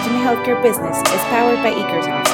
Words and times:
Reimagining 0.00 0.24
Healthcare 0.24 0.62
Business 0.62 0.96
is 0.96 1.20
powered 1.28 1.62
by 1.62 1.72
Ekersoft. 1.72 2.26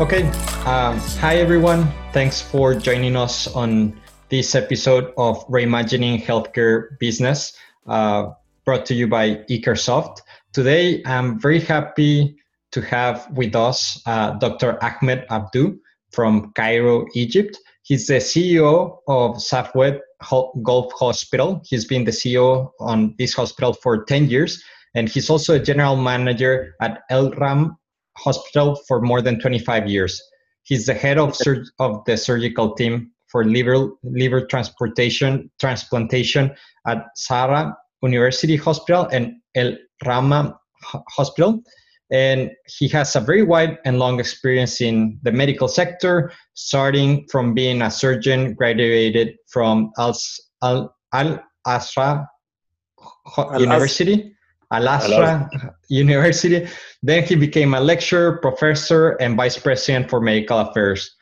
Okay. 0.00 0.28
Um, 0.66 0.98
hi, 1.18 1.36
everyone. 1.38 1.88
Thanks 2.12 2.40
for 2.40 2.74
joining 2.74 3.16
us 3.16 3.48
on 3.48 4.00
this 4.28 4.54
episode 4.54 5.12
of 5.16 5.44
Reimagining 5.48 6.22
Healthcare 6.22 6.96
Business, 7.00 7.54
uh, 7.88 8.30
brought 8.64 8.86
to 8.86 8.94
you 8.94 9.08
by 9.08 9.42
Ekersoft. 9.50 10.20
Today, 10.52 11.02
I'm 11.06 11.40
very 11.40 11.58
happy 11.58 12.36
to 12.72 12.80
have 12.80 13.28
with 13.32 13.54
us 13.54 14.02
uh, 14.06 14.32
Dr. 14.32 14.82
Ahmed 14.82 15.26
Abdou 15.30 15.78
from 16.12 16.52
Cairo, 16.54 17.06
Egypt. 17.14 17.58
He's 17.82 18.06
the 18.06 18.14
CEO 18.14 18.98
of 19.08 19.36
Safwed 19.36 20.00
Gulf 20.62 20.92
Hospital. 20.94 21.62
He's 21.64 21.84
been 21.84 22.04
the 22.04 22.10
CEO 22.10 22.70
on 22.80 23.14
this 23.18 23.34
hospital 23.34 23.72
for 23.72 24.04
10 24.04 24.28
years, 24.28 24.62
and 24.94 25.08
he's 25.08 25.28
also 25.28 25.54
a 25.54 25.58
general 25.58 25.96
manager 25.96 26.74
at 26.80 27.02
El 27.10 27.30
Ram 27.32 27.76
Hospital 28.18 28.80
for 28.86 29.00
more 29.00 29.20
than 29.22 29.40
25 29.40 29.88
years. 29.88 30.22
He's 30.64 30.86
the 30.86 30.94
head 30.94 31.18
of, 31.18 31.34
sur- 31.34 31.64
of 31.80 32.04
the 32.06 32.16
surgical 32.16 32.74
team 32.74 33.10
for 33.28 33.44
liver, 33.44 33.88
liver 34.04 34.46
transportation 34.46 35.50
transplantation 35.58 36.54
at 36.86 37.06
Sahara 37.16 37.74
University 38.02 38.56
Hospital 38.56 39.08
and 39.10 39.32
El 39.54 39.76
Rama 40.04 40.58
Hospital 40.84 41.62
and 42.12 42.50
he 42.66 42.86
has 42.88 43.16
a 43.16 43.20
very 43.20 43.42
wide 43.42 43.78
and 43.86 43.98
long 43.98 44.20
experience 44.20 44.82
in 44.82 45.18
the 45.22 45.32
medical 45.32 45.66
sector, 45.66 46.30
starting 46.52 47.26
from 47.30 47.54
being 47.54 47.80
a 47.80 47.90
surgeon 47.90 48.52
graduated 48.52 49.36
from 49.48 49.90
Al 49.98 50.14
Al 50.62 51.42
Azhar 51.66 52.28
University. 53.58 54.34
Al 54.70 54.88
Azhar 54.88 55.48
University. 55.88 56.68
Then 57.02 57.24
he 57.24 57.34
became 57.34 57.72
a 57.72 57.80
lecturer, 57.80 58.36
professor, 58.36 59.12
and 59.12 59.34
vice 59.34 59.58
president 59.58 60.10
for 60.10 60.20
medical 60.20 60.58
affairs. 60.58 61.16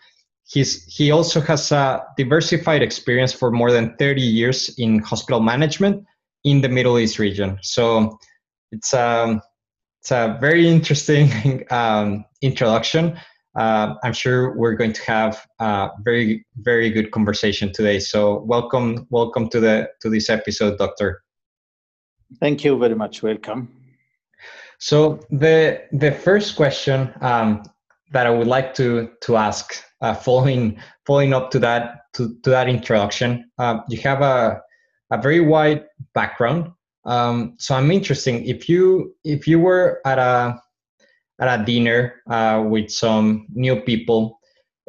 He's, 0.44 0.84
he 0.86 1.12
also 1.12 1.40
has 1.42 1.70
a 1.70 2.02
diversified 2.16 2.82
experience 2.82 3.32
for 3.32 3.52
more 3.52 3.70
than 3.70 3.94
30 3.96 4.20
years 4.20 4.74
in 4.78 4.98
hospital 4.98 5.38
management 5.38 6.04
in 6.42 6.60
the 6.60 6.68
Middle 6.68 6.98
East 6.98 7.20
region. 7.20 7.58
So 7.62 8.18
it's 8.72 8.92
um, 8.92 9.40
it's 10.00 10.10
a 10.10 10.38
very 10.40 10.66
interesting 10.66 11.64
um, 11.70 12.24
introduction. 12.42 13.18
Uh, 13.58 13.94
I'm 14.02 14.12
sure 14.12 14.56
we're 14.56 14.74
going 14.74 14.92
to 14.92 15.02
have 15.02 15.44
a 15.58 15.90
very, 16.02 16.46
very 16.56 16.88
good 16.90 17.10
conversation 17.10 17.72
today. 17.72 17.98
So 17.98 18.40
welcome, 18.40 19.06
welcome 19.10 19.48
to 19.50 19.60
the 19.60 19.90
to 20.00 20.08
this 20.08 20.30
episode, 20.30 20.78
Doctor. 20.78 21.22
Thank 22.38 22.64
you 22.64 22.78
very 22.78 22.94
much. 22.94 23.22
Welcome. 23.22 23.68
So 24.78 25.20
the 25.30 25.82
the 25.92 26.12
first 26.12 26.56
question 26.56 27.12
um, 27.20 27.64
that 28.12 28.26
I 28.26 28.30
would 28.30 28.46
like 28.46 28.72
to 28.74 29.10
to 29.22 29.36
ask, 29.36 29.82
uh, 30.00 30.14
following 30.14 30.80
following 31.06 31.34
up 31.34 31.50
to 31.50 31.58
that 31.58 32.04
to, 32.14 32.36
to 32.44 32.50
that 32.50 32.68
introduction, 32.68 33.50
uh, 33.58 33.80
you 33.88 34.00
have 34.00 34.22
a 34.22 34.62
a 35.10 35.20
very 35.20 35.40
wide 35.40 35.84
background 36.14 36.70
um, 37.04 37.54
so 37.58 37.74
I'm 37.74 37.90
interested 37.90 38.44
if 38.44 38.68
you 38.68 39.14
if 39.24 39.48
you 39.48 39.58
were 39.58 40.00
at 40.04 40.18
a 40.18 40.60
at 41.40 41.60
a 41.60 41.64
dinner 41.64 42.20
uh, 42.28 42.62
with 42.66 42.90
some 42.90 43.46
new 43.54 43.80
people 43.80 44.38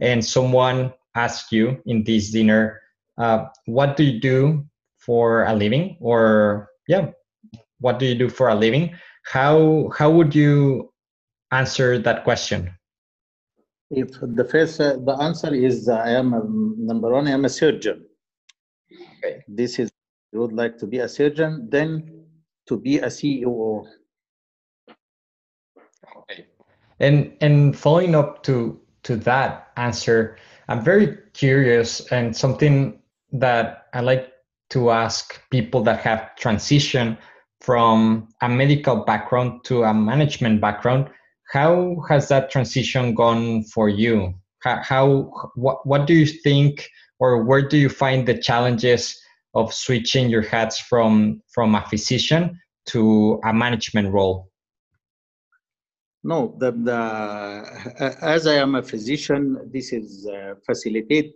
and 0.01 0.23
someone 0.23 0.93
asked 1.15 1.51
you 1.51 1.81
in 1.85 2.03
this 2.03 2.31
dinner, 2.31 2.81
uh, 3.17 3.45
what 3.65 3.95
do 3.95 4.03
you 4.03 4.19
do 4.19 4.65
for 4.97 5.45
a 5.45 5.53
living? 5.53 5.97
Or 6.01 6.69
yeah, 6.87 7.11
what 7.79 7.99
do 7.99 8.05
you 8.05 8.15
do 8.15 8.29
for 8.29 8.49
a 8.49 8.55
living? 8.55 8.95
How 9.23 9.89
how 9.97 10.11
would 10.11 10.35
you 10.35 10.91
answer 11.51 11.97
that 11.99 12.23
question? 12.23 12.75
If 13.89 14.19
the 14.21 14.43
first 14.43 14.81
uh, 14.81 14.97
the 14.97 15.15
answer 15.21 15.53
is 15.53 15.87
uh, 15.87 15.95
I 15.95 16.11
am 16.11 16.33
a, 16.33 16.43
number 16.43 17.09
one 17.09 17.27
I 17.27 17.31
am 17.31 17.45
a 17.45 17.49
surgeon. 17.49 18.05
Okay. 18.91 19.43
This 19.47 19.79
is 19.79 19.91
you 20.31 20.39
would 20.39 20.53
like 20.53 20.77
to 20.77 20.87
be 20.87 20.99
a 20.99 21.09
surgeon, 21.09 21.67
then 21.69 22.25
to 22.67 22.77
be 22.79 22.99
a 22.99 23.07
CEO. 23.07 23.85
Okay. 26.17 26.45
And 26.99 27.35
and 27.41 27.77
following 27.77 28.15
up 28.15 28.43
to 28.43 28.79
to 29.03 29.15
that 29.17 29.71
answer, 29.77 30.37
I'm 30.67 30.83
very 30.83 31.17
curious 31.33 32.01
and 32.11 32.35
something 32.35 32.99
that 33.33 33.87
I 33.93 34.01
like 34.01 34.31
to 34.69 34.91
ask 34.91 35.41
people 35.49 35.83
that 35.83 35.99
have 35.99 36.29
transitioned 36.39 37.17
from 37.59 38.29
a 38.41 38.49
medical 38.49 39.03
background 39.03 39.63
to 39.65 39.83
a 39.83 39.93
management 39.93 40.61
background. 40.61 41.09
How 41.51 42.01
has 42.07 42.29
that 42.29 42.49
transition 42.49 43.13
gone 43.13 43.63
for 43.65 43.89
you? 43.89 44.33
How, 44.63 44.81
how 44.81 45.07
what 45.55 45.85
what 45.85 46.07
do 46.07 46.13
you 46.13 46.25
think 46.25 46.87
or 47.19 47.43
where 47.43 47.61
do 47.61 47.77
you 47.77 47.89
find 47.89 48.27
the 48.27 48.37
challenges 48.37 49.20
of 49.53 49.73
switching 49.73 50.29
your 50.29 50.41
hats 50.41 50.79
from 50.79 51.41
from 51.53 51.75
a 51.75 51.85
physician 51.89 52.59
to 52.87 53.39
a 53.43 53.53
management 53.53 54.11
role? 54.11 54.49
No, 56.23 56.55
the, 56.59 56.71
the, 56.71 58.17
as 58.21 58.45
I 58.45 58.55
am 58.55 58.75
a 58.75 58.83
physician, 58.83 59.57
this 59.73 59.91
is 59.91 60.27
uh, 60.27 60.53
facilitate 60.65 61.33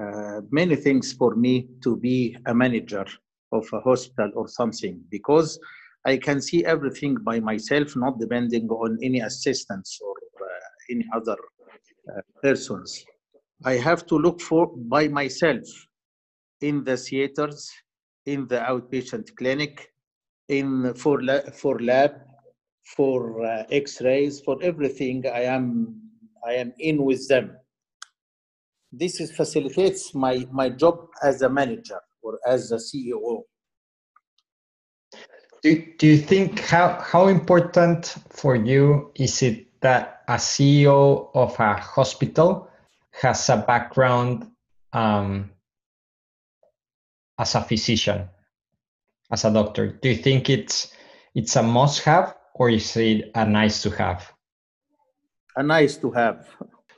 uh, 0.00 0.40
many 0.50 0.74
things 0.74 1.12
for 1.12 1.36
me 1.36 1.68
to 1.84 1.96
be 1.96 2.36
a 2.46 2.54
manager 2.54 3.06
of 3.52 3.66
a 3.72 3.80
hospital 3.80 4.32
or 4.34 4.48
something 4.48 5.00
because 5.10 5.58
I 6.04 6.16
can 6.16 6.40
see 6.40 6.64
everything 6.64 7.16
by 7.22 7.40
myself, 7.40 7.94
not 7.94 8.18
depending 8.18 8.68
on 8.68 8.98
any 9.02 9.20
assistance 9.20 9.98
or 10.02 10.14
uh, 10.40 10.46
any 10.90 11.06
other 11.14 11.36
uh, 12.08 12.20
persons. 12.42 13.04
I 13.64 13.74
have 13.74 14.06
to 14.06 14.16
look 14.16 14.40
for 14.40 14.72
by 14.76 15.08
myself 15.08 15.64
in 16.60 16.84
the 16.84 16.96
theaters, 16.96 17.70
in 18.26 18.46
the 18.48 18.58
outpatient 18.58 19.34
clinic, 19.36 19.92
in 20.48 20.94
for 20.94 21.22
lab, 21.22 21.54
for 21.54 21.78
lab, 21.80 22.12
for 22.84 23.44
uh, 23.44 23.64
X-rays, 23.70 24.40
for 24.40 24.58
everything. 24.62 25.24
I 25.26 25.42
am 25.42 26.00
I 26.44 26.52
am 26.54 26.72
in 26.78 27.04
with 27.04 27.28
them. 27.28 27.56
This 28.92 29.20
is 29.20 29.30
facilitates 29.30 30.14
my 30.14 30.46
my 30.50 30.68
job 30.68 31.08
as 31.22 31.42
a 31.42 31.48
manager 31.48 32.00
or 32.22 32.38
as 32.46 32.72
a 32.72 32.76
CEO. 32.76 33.42
Do, 35.62 35.84
do 35.98 36.06
you 36.06 36.16
think 36.16 36.60
how 36.60 36.98
how 37.00 37.28
important 37.28 38.16
for 38.30 38.56
you 38.56 39.12
is 39.14 39.42
it 39.42 39.66
that 39.80 40.22
a 40.28 40.34
CEO 40.34 41.30
of 41.34 41.58
a 41.60 41.74
hospital 41.74 42.68
has 43.12 43.48
a 43.48 43.58
background 43.58 44.46
um, 44.92 45.50
as 47.40 47.54
a 47.54 47.62
physician, 47.62 48.28
as 49.32 49.44
a 49.44 49.50
doctor? 49.50 49.98
Do 50.02 50.10
you 50.10 50.16
think 50.16 50.50
it's 50.50 50.92
it's 51.34 51.56
a 51.56 51.62
must 51.62 52.04
have 52.04 52.36
or 52.54 52.68
is 52.68 52.96
it 52.96 53.30
a 53.34 53.46
nice 53.46 53.82
to 53.82 53.90
have? 53.90 54.30
A 55.56 55.62
nice 55.62 55.96
to 55.96 56.10
have. 56.12 56.46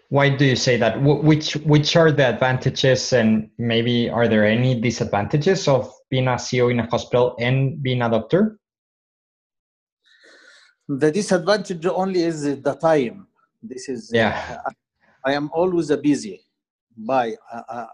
Why 0.09 0.29
do 0.29 0.45
you 0.45 0.57
say 0.57 0.77
that? 0.77 1.01
Which 1.01 1.55
which 1.65 1.97
are 1.97 2.11
the 2.11 2.27
advantages 2.27 3.13
and 3.13 3.49
maybe 3.57 4.11
are 4.11 4.29
there 4.29 4.45
any 4.45 4.79
disadvantages 4.79 5.69
of 5.69 5.91
being 6.11 6.27
a 6.27 6.37
CEO 6.37 6.71
in 6.71 6.81
a 6.81 6.87
hospital 6.91 7.37
and 7.39 7.83
being 7.83 8.03
a 8.03 8.11
doctor? 8.11 8.59
The 10.89 11.11
disadvantage 11.13 11.87
only 11.87 12.25
is 12.25 12.43
the 12.43 12.75
time. 12.75 13.29
This 13.63 13.89
is 13.89 14.11
yeah. 14.13 14.59
Uh, 14.67 14.71
I 15.25 15.33
am 15.33 15.49
always 15.55 15.95
busy 15.97 16.45
by 16.97 17.35
uh, 17.53 17.63
uh, 17.69 17.87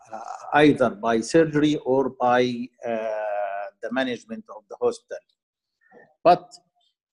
either 0.54 0.90
by 0.90 1.20
surgery 1.20 1.76
or 1.84 2.10
by 2.20 2.68
uh, 2.86 2.90
the 3.82 3.92
management 3.92 4.44
of 4.54 4.62
the 4.68 4.76
hospital. 4.80 5.18
But 6.24 6.52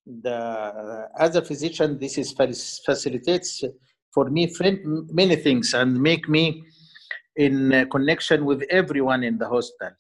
the 0.06 1.10
as 1.20 1.36
a 1.36 1.42
physician, 1.42 2.00
this 2.00 2.18
is 2.18 2.34
facilitates 2.34 3.64
for 4.14 4.30
me 4.30 4.52
many 5.12 5.36
things 5.36 5.74
and 5.74 6.02
make 6.02 6.30
me 6.30 6.64
in 7.36 7.88
connection 7.92 8.46
with 8.46 8.64
everyone 8.70 9.24
in 9.24 9.38
the 9.38 9.48
hospital. 9.48 9.96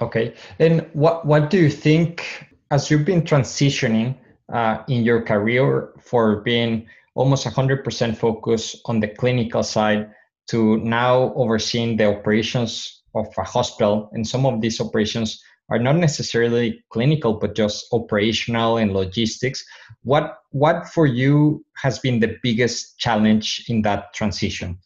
Okay, 0.00 0.34
and 0.58 0.86
what 0.92 1.24
what 1.26 1.50
do 1.50 1.58
you 1.58 1.70
think 1.70 2.46
as 2.70 2.90
you've 2.90 3.04
been 3.04 3.22
transitioning 3.22 4.16
uh, 4.52 4.82
in 4.88 5.04
your 5.04 5.22
career 5.22 5.92
for 6.00 6.40
being 6.40 6.86
almost 7.14 7.46
100% 7.46 8.16
focused 8.16 8.80
on 8.86 9.00
the 9.00 9.08
clinical 9.08 9.62
side 9.62 10.10
to 10.48 10.78
now 10.78 11.32
overseeing 11.34 11.96
the 11.96 12.06
operations 12.06 13.02
of 13.14 13.26
a 13.36 13.42
hospital 13.42 14.08
and 14.12 14.26
some 14.26 14.46
of 14.46 14.60
these 14.60 14.80
operations 14.80 15.42
are 15.70 15.78
not 15.78 15.96
necessarily 15.96 16.84
clinical, 16.90 17.34
but 17.34 17.54
just 17.54 17.86
operational 17.92 18.76
and 18.76 18.92
logistics. 18.92 19.64
What 20.02 20.38
what 20.50 20.88
for 20.88 21.06
you 21.06 21.64
has 21.76 21.98
been 21.98 22.20
the 22.20 22.36
biggest 22.42 22.98
challenge 22.98 23.64
in 23.68 23.80
that 23.82 24.12
transition? 24.12 24.78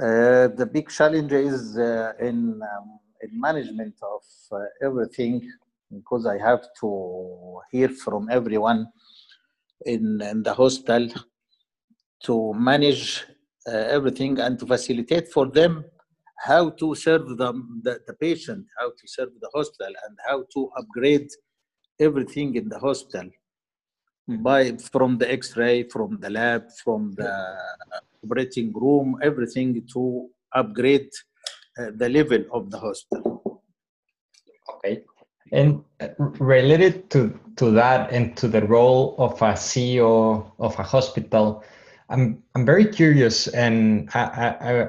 Uh, 0.00 0.48
the 0.60 0.68
big 0.72 0.88
challenge 0.88 1.32
is 1.32 1.76
uh, 1.76 2.12
in, 2.20 2.60
um, 2.62 2.98
in 3.20 3.40
management 3.40 3.94
of 4.02 4.22
uh, 4.52 4.64
everything 4.80 5.42
because 5.92 6.24
I 6.24 6.38
have 6.38 6.62
to 6.80 7.60
hear 7.70 7.88
from 7.90 8.28
everyone 8.30 8.86
in, 9.86 10.20
in 10.22 10.42
the 10.42 10.54
hospital 10.54 11.08
to 12.24 12.52
manage 12.54 13.24
uh, 13.68 13.70
everything 13.70 14.38
and 14.38 14.58
to 14.58 14.66
facilitate 14.66 15.28
for 15.28 15.46
them 15.46 15.84
how 16.38 16.70
to 16.70 16.94
serve 16.94 17.28
the, 17.36 17.52
the, 17.82 18.00
the 18.06 18.14
patient, 18.14 18.66
how 18.78 18.88
to 18.88 19.04
serve 19.06 19.30
the 19.40 19.50
hospital, 19.54 19.92
and 20.06 20.16
how 20.28 20.44
to 20.52 20.70
upgrade 20.76 21.28
everything 22.00 22.56
in 22.56 22.68
the 22.68 22.78
hospital 22.78 23.28
by 24.28 24.72
from 24.92 25.18
the 25.18 25.30
x-ray 25.30 25.82
from 25.84 26.18
the 26.20 26.30
lab 26.30 26.62
from 26.84 27.12
the 27.16 27.32
operating 28.24 28.72
room 28.72 29.16
everything 29.22 29.84
to 29.92 30.28
upgrade 30.54 31.10
uh, 31.78 31.90
the 31.96 32.08
level 32.08 32.42
of 32.52 32.70
the 32.70 32.78
hospital 32.78 33.62
okay 34.72 35.02
and 35.52 35.84
related 36.40 37.10
to 37.10 37.38
to 37.56 37.70
that 37.70 38.10
and 38.10 38.36
to 38.36 38.48
the 38.48 38.62
role 38.64 39.14
of 39.18 39.32
a 39.42 39.52
ceo 39.52 40.50
of 40.58 40.78
a 40.78 40.82
hospital 40.82 41.62
i'm 42.08 42.42
i'm 42.54 42.64
very 42.64 42.86
curious 42.86 43.48
and 43.48 44.08
i 44.14 44.22
i, 44.60 44.88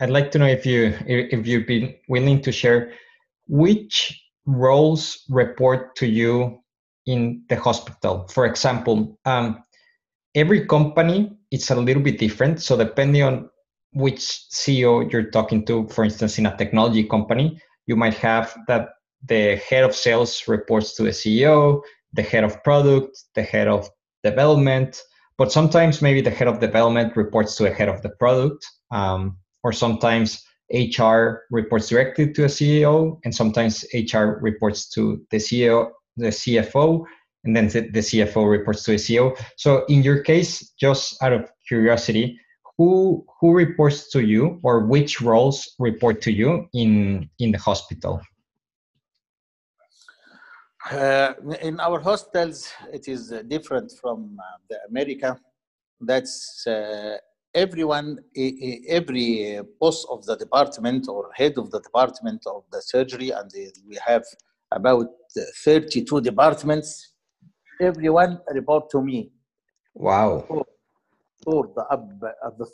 i'd 0.00 0.10
like 0.10 0.30
to 0.30 0.38
know 0.38 0.46
if 0.46 0.66
you 0.66 0.94
if 1.06 1.46
you'd 1.46 1.66
be 1.66 1.98
willing 2.08 2.40
to 2.40 2.52
share 2.52 2.92
which 3.48 4.22
roles 4.46 5.24
report 5.28 5.96
to 5.96 6.06
you 6.06 6.60
in 7.06 7.42
the 7.48 7.56
hospital. 7.56 8.26
For 8.28 8.46
example, 8.46 9.18
um, 9.24 9.64
every 10.34 10.66
company 10.66 11.36
it's 11.50 11.70
a 11.70 11.74
little 11.74 12.02
bit 12.02 12.18
different. 12.18 12.62
So 12.62 12.76
depending 12.76 13.22
on 13.22 13.50
which 13.92 14.20
CEO 14.20 15.10
you're 15.10 15.30
talking 15.30 15.66
to, 15.66 15.88
for 15.88 16.04
instance, 16.04 16.38
in 16.38 16.46
a 16.46 16.56
technology 16.56 17.02
company, 17.02 17.60
you 17.86 17.96
might 17.96 18.14
have 18.14 18.56
that 18.68 18.90
the 19.26 19.56
head 19.56 19.84
of 19.84 19.94
sales 19.94 20.48
reports 20.48 20.94
to 20.94 21.02
the 21.02 21.10
CEO, 21.10 21.82
the 22.12 22.22
head 22.22 22.44
of 22.44 22.62
product, 22.64 23.18
the 23.34 23.42
head 23.42 23.68
of 23.68 23.88
development, 24.24 25.02
but 25.38 25.52
sometimes 25.52 26.02
maybe 26.02 26.20
the 26.20 26.30
head 26.30 26.48
of 26.48 26.60
development 26.60 27.16
reports 27.16 27.56
to 27.56 27.64
the 27.64 27.72
head 27.72 27.88
of 27.88 28.02
the 28.02 28.10
product, 28.10 28.66
um, 28.90 29.36
or 29.62 29.72
sometimes 29.72 30.42
HR 30.72 31.42
reports 31.50 31.88
directly 31.88 32.32
to 32.32 32.44
a 32.44 32.48
CEO, 32.48 33.18
and 33.24 33.34
sometimes 33.34 33.84
HR 33.92 34.38
reports 34.40 34.88
to 34.90 35.24
the 35.30 35.38
CEO 35.38 35.90
the 36.16 36.28
CFO, 36.28 37.04
and 37.44 37.56
then 37.56 37.68
the, 37.68 37.80
the 37.80 38.00
CFO 38.00 38.48
reports 38.48 38.82
to 38.84 38.92
a 38.92 38.96
CEO. 38.96 39.36
So 39.56 39.84
in 39.86 40.02
your 40.02 40.22
case, 40.22 40.70
just 40.78 41.20
out 41.22 41.32
of 41.32 41.50
curiosity, 41.66 42.38
who 42.76 43.26
who 43.40 43.52
reports 43.52 44.10
to 44.10 44.20
you 44.20 44.58
or 44.62 44.86
which 44.86 45.20
roles 45.20 45.74
report 45.78 46.22
to 46.22 46.32
you 46.32 46.68
in 46.72 47.28
in 47.38 47.52
the 47.52 47.58
hospital? 47.58 48.20
Uh, 50.90 51.34
in 51.62 51.78
our 51.78 52.00
hostels, 52.00 52.68
it 52.92 53.06
is 53.06 53.32
different 53.46 53.92
from 54.00 54.36
uh, 54.40 54.58
the 54.68 54.76
America. 54.88 55.38
That's 56.00 56.66
uh, 56.66 57.16
everyone, 57.54 58.18
every 58.88 59.60
boss 59.78 60.04
of 60.10 60.24
the 60.26 60.36
department 60.36 61.06
or 61.08 61.30
head 61.34 61.58
of 61.58 61.70
the 61.70 61.80
department 61.80 62.42
of 62.46 62.64
the 62.72 62.82
surgery, 62.82 63.30
and 63.30 63.48
we 63.86 63.98
have 64.04 64.24
about 64.72 65.06
32 65.64 66.22
departments. 66.22 67.12
Everyone 67.80 68.40
report 68.52 68.90
to 68.90 69.00
me. 69.00 69.30
Wow. 69.94 70.44
For, 70.48 70.66
for 71.44 71.70
the 71.76 71.82
up, 71.82 72.10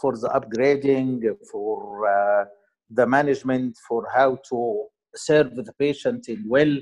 for 0.00 0.16
the 0.16 0.28
upgrading, 0.28 1.20
for 1.52 2.08
uh, 2.08 2.44
the 2.88 3.06
management, 3.06 3.76
for 3.86 4.08
how 4.14 4.38
to 4.48 4.86
serve 5.14 5.54
the 5.54 5.70
patient 5.78 6.30
in 6.30 6.44
well. 6.48 6.74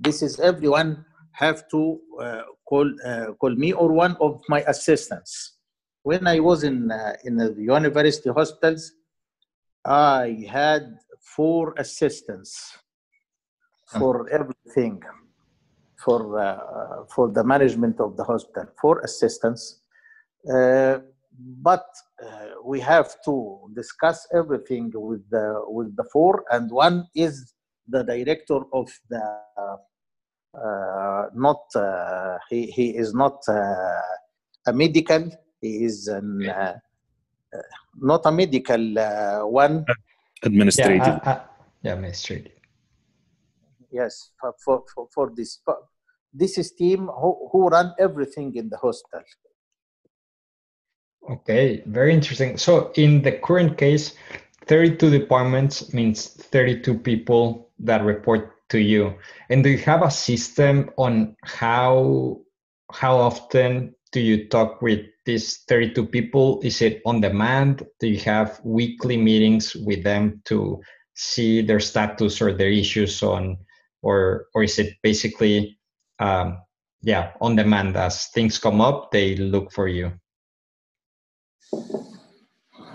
This 0.00 0.22
is 0.22 0.38
everyone 0.40 1.04
have 1.32 1.68
to 1.70 2.00
uh, 2.20 2.42
call 2.64 2.90
uh, 3.04 3.32
call 3.40 3.54
me 3.54 3.72
or 3.72 3.92
one 3.92 4.16
of 4.20 4.40
my 4.48 4.60
assistants. 4.66 5.58
When 6.02 6.26
I 6.26 6.40
was 6.40 6.62
in 6.62 6.90
uh, 6.90 7.14
in 7.24 7.36
the 7.36 7.54
university 7.58 8.30
hospitals, 8.30 8.92
I 9.84 10.46
had 10.48 10.98
four 11.20 11.74
assistants 11.78 12.78
for 13.98 14.28
everything 14.30 15.02
for 16.04 16.38
uh, 16.38 17.04
for 17.14 17.30
the 17.30 17.44
management 17.44 18.00
of 18.00 18.16
the 18.16 18.24
hospital 18.24 18.66
for 18.80 19.00
assistance 19.00 19.80
uh, 20.52 20.98
but 21.62 21.86
uh, 22.22 22.48
we 22.64 22.80
have 22.80 23.16
to 23.24 23.70
discuss 23.74 24.26
everything 24.34 24.90
with 24.94 25.28
the 25.30 25.62
with 25.66 25.94
the 25.96 26.04
four 26.12 26.44
and 26.50 26.70
one 26.70 27.06
is 27.14 27.54
the 27.88 28.02
director 28.02 28.60
of 28.72 28.90
the 29.08 29.22
uh, 30.54 31.26
not 31.34 31.60
uh, 31.76 32.38
he, 32.48 32.66
he 32.66 32.96
is 32.96 33.14
not 33.14 33.38
uh, 33.48 34.00
a 34.66 34.72
medical 34.72 35.30
he 35.60 35.84
is 35.84 36.08
an 36.08 36.42
not 38.00 38.24
a 38.26 38.32
medical 38.32 38.94
one. 39.48 39.84
Administrative. 40.42 41.20
Yeah, 41.24 41.40
yeah 41.82 41.92
administrative. 41.94 42.52
Yes 43.90 44.30
for, 44.40 44.54
for, 44.64 44.84
for, 44.94 45.08
for 45.14 45.32
this 45.34 45.60
this 46.32 46.58
is 46.58 46.72
team 46.72 47.08
who, 47.20 47.48
who 47.50 47.68
run 47.68 47.94
everything 47.98 48.54
in 48.54 48.68
the 48.68 48.76
hospital 48.76 49.24
okay 51.30 51.82
very 51.86 52.12
interesting. 52.12 52.56
So 52.56 52.92
in 52.94 53.22
the 53.22 53.32
current 53.32 53.76
case 53.78 54.14
32 54.68 55.10
departments 55.10 55.92
means 55.94 56.28
32 56.28 56.98
people 56.98 57.70
that 57.80 58.04
report 58.04 58.54
to 58.68 58.78
you. 58.78 59.14
And 59.48 59.64
do 59.64 59.70
you 59.70 59.78
have 59.78 60.02
a 60.02 60.10
system 60.10 60.90
on 60.96 61.36
how 61.42 62.40
how 62.92 63.16
often 63.16 63.94
do 64.12 64.20
you 64.20 64.48
talk 64.48 64.80
with 64.80 65.00
these 65.26 65.58
32 65.68 66.06
people? 66.06 66.60
Is 66.62 66.80
it 66.80 67.02
on 67.04 67.20
demand? 67.20 67.86
Do 68.00 68.08
you 68.08 68.18
have 68.20 68.60
weekly 68.64 69.16
meetings 69.16 69.74
with 69.74 70.02
them 70.04 70.42
to 70.46 70.80
see 71.14 71.60
their 71.62 71.80
status 71.80 72.40
or 72.40 72.52
their 72.52 72.70
issues 72.70 73.22
on 73.22 73.58
or 74.02 74.46
or 74.54 74.62
is 74.62 74.78
it 74.78 74.94
basically 75.02 75.78
um, 76.18 76.58
yeah 77.02 77.32
on 77.40 77.56
demand? 77.56 77.96
As 77.96 78.26
things 78.28 78.58
come 78.58 78.80
up 78.80 79.10
they 79.12 79.36
look 79.36 79.72
for 79.72 79.88
you 79.88 80.12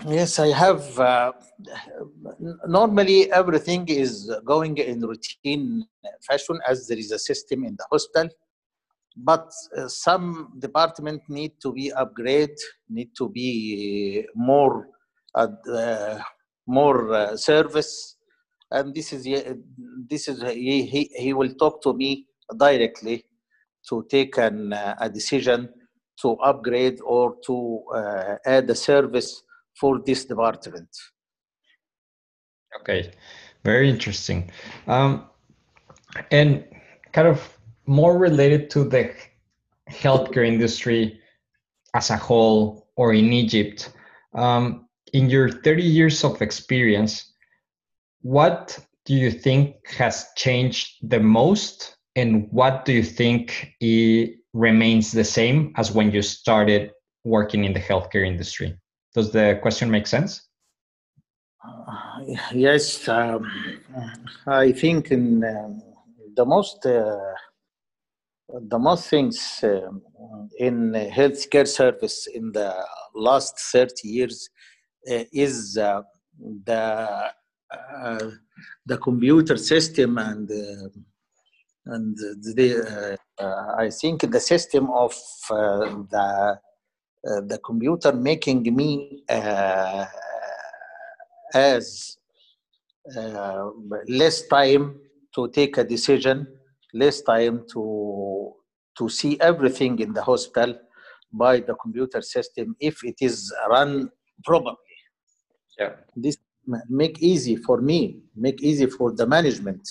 yes 0.08 0.38
i 0.38 0.48
have 0.48 0.98
uh, 0.98 1.32
normally 2.66 3.30
everything 3.32 3.86
is 3.88 4.30
going 4.44 4.76
in 4.78 5.00
routine 5.00 5.84
fashion 6.28 6.58
as 6.68 6.86
there 6.88 6.98
is 6.98 7.10
a 7.12 7.18
system 7.18 7.64
in 7.64 7.74
the 7.76 7.86
hospital 7.90 8.28
but 9.16 9.50
uh, 9.76 9.88
some 9.88 10.52
department 10.58 11.22
need 11.28 11.52
to 11.60 11.72
be 11.72 11.92
upgrade 11.92 12.56
need 12.88 13.10
to 13.16 13.28
be 13.28 14.26
more 14.34 14.88
uh, 15.34 16.18
more 16.66 17.12
uh, 17.12 17.36
service. 17.36 18.16
And 18.70 18.94
this 18.94 19.12
is 19.12 19.24
this 20.08 20.28
is 20.28 20.42
he, 20.42 20.82
he, 20.84 21.10
he 21.16 21.32
will 21.32 21.54
talk 21.54 21.82
to 21.82 21.92
me 21.92 22.26
directly 22.56 23.24
to 23.88 24.06
take 24.10 24.38
an, 24.38 24.72
uh, 24.72 24.94
a 24.98 25.10
decision 25.10 25.68
to 26.22 26.32
upgrade 26.36 27.00
or 27.04 27.36
to 27.46 27.82
uh, 27.94 28.36
add 28.46 28.70
a 28.70 28.74
service 28.74 29.42
for 29.78 30.00
this 30.04 30.24
department. 30.24 30.88
Okay, 32.80 33.12
very 33.64 33.88
interesting. 33.88 34.50
Um, 34.86 35.26
and 36.30 36.64
kind 37.12 37.28
of 37.28 37.58
more 37.86 38.18
related 38.18 38.70
to 38.70 38.84
the 38.84 39.12
healthcare 39.90 40.46
industry 40.46 41.20
as 41.94 42.10
a 42.10 42.16
whole 42.16 42.88
or 42.96 43.12
in 43.12 43.32
Egypt, 43.32 43.92
um, 44.34 44.88
in 45.12 45.30
your 45.30 45.48
30 45.48 45.82
years 45.82 46.24
of 46.24 46.42
experience, 46.42 47.32
what 48.22 48.78
do 49.04 49.14
you 49.14 49.30
think 49.30 49.76
has 49.86 50.26
changed 50.36 50.96
the 51.02 51.20
most 51.20 51.96
and 52.16 52.48
what 52.50 52.84
do 52.84 52.92
you 52.92 53.02
think 53.02 53.74
remains 54.52 55.12
the 55.12 55.24
same 55.24 55.72
as 55.76 55.92
when 55.92 56.10
you 56.10 56.22
started 56.22 56.90
working 57.24 57.64
in 57.64 57.72
the 57.72 57.80
healthcare 57.80 58.26
industry 58.26 58.76
does 59.14 59.30
the 59.30 59.58
question 59.62 59.90
make 59.90 60.06
sense? 60.06 60.48
Uh, 61.64 62.20
yes 62.52 63.08
um, 63.08 63.42
i 64.46 64.70
think 64.70 65.10
in 65.10 65.42
um, 65.44 65.80
the 66.36 66.44
most 66.44 66.84
uh, 66.84 67.16
the 68.68 68.78
most 68.78 69.08
things 69.08 69.60
um, 69.62 70.02
in 70.58 70.92
healthcare 70.92 71.66
service 71.66 72.26
in 72.26 72.52
the 72.52 72.74
last 73.14 73.58
30 73.72 74.08
years 74.08 74.50
uh, 75.10 75.24
is 75.32 75.78
uh, 75.78 76.02
the 76.66 77.30
uh, 77.70 78.30
the 78.86 78.98
computer 78.98 79.56
system 79.56 80.18
and 80.18 80.50
uh, 80.50 80.88
and 81.86 82.16
the 82.16 83.18
I 83.78 83.90
think 83.90 84.30
the 84.30 84.40
system 84.40 84.90
of 84.90 85.14
the 85.48 86.58
Uh, 87.26 87.40
the 87.46 87.58
computer 87.58 88.12
making 88.12 88.62
me 88.76 89.22
uh, 89.30 89.32
uh, 89.32 90.06
as 91.54 92.18
less 94.08 94.46
time 94.46 95.00
to 95.34 95.48
take 95.48 95.78
a 95.78 95.84
decision, 95.84 96.46
less 96.92 97.22
time 97.22 97.64
to 97.72 98.52
to 98.98 99.08
see 99.08 99.40
everything 99.40 99.98
in 100.00 100.12
the 100.12 100.22
hospital 100.22 100.78
by 101.32 101.60
the 101.60 101.74
computer 101.74 102.20
system 102.20 102.76
if 102.78 103.02
it 103.04 103.16
is 103.20 103.52
run 103.70 104.10
properly. 104.44 104.76
Yeah. 105.78 105.92
This 106.14 106.36
make 106.88 107.22
easy 107.22 107.56
for 107.56 107.80
me, 107.80 108.20
make 108.36 108.62
easy 108.62 108.86
for 108.86 109.12
the 109.12 109.26
management, 109.26 109.88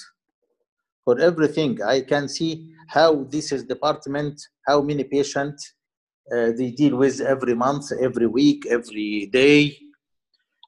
for 1.04 1.20
everything. 1.20 1.82
I 1.82 2.02
can 2.02 2.30
see 2.30 2.72
how 2.88 3.24
this 3.24 3.52
is 3.52 3.64
department, 3.64 4.40
how 4.68 4.82
many 4.82 5.04
patients 5.04 5.74
uh, 6.32 6.52
they 6.58 6.72
deal 6.72 6.96
with 6.96 7.20
every 7.20 7.56
month, 7.56 7.92
every 8.00 8.28
week, 8.28 8.66
every 8.70 9.28
day, 9.28 9.78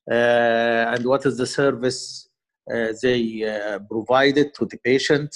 uh, 0.09 0.93
and 0.93 1.05
what 1.05 1.25
is 1.25 1.37
the 1.37 1.47
service 1.47 2.29
uh, 2.73 2.93
they 3.01 3.43
uh, 3.43 3.79
provided 3.89 4.53
to 4.53 4.65
the 4.65 4.77
patient, 4.83 5.29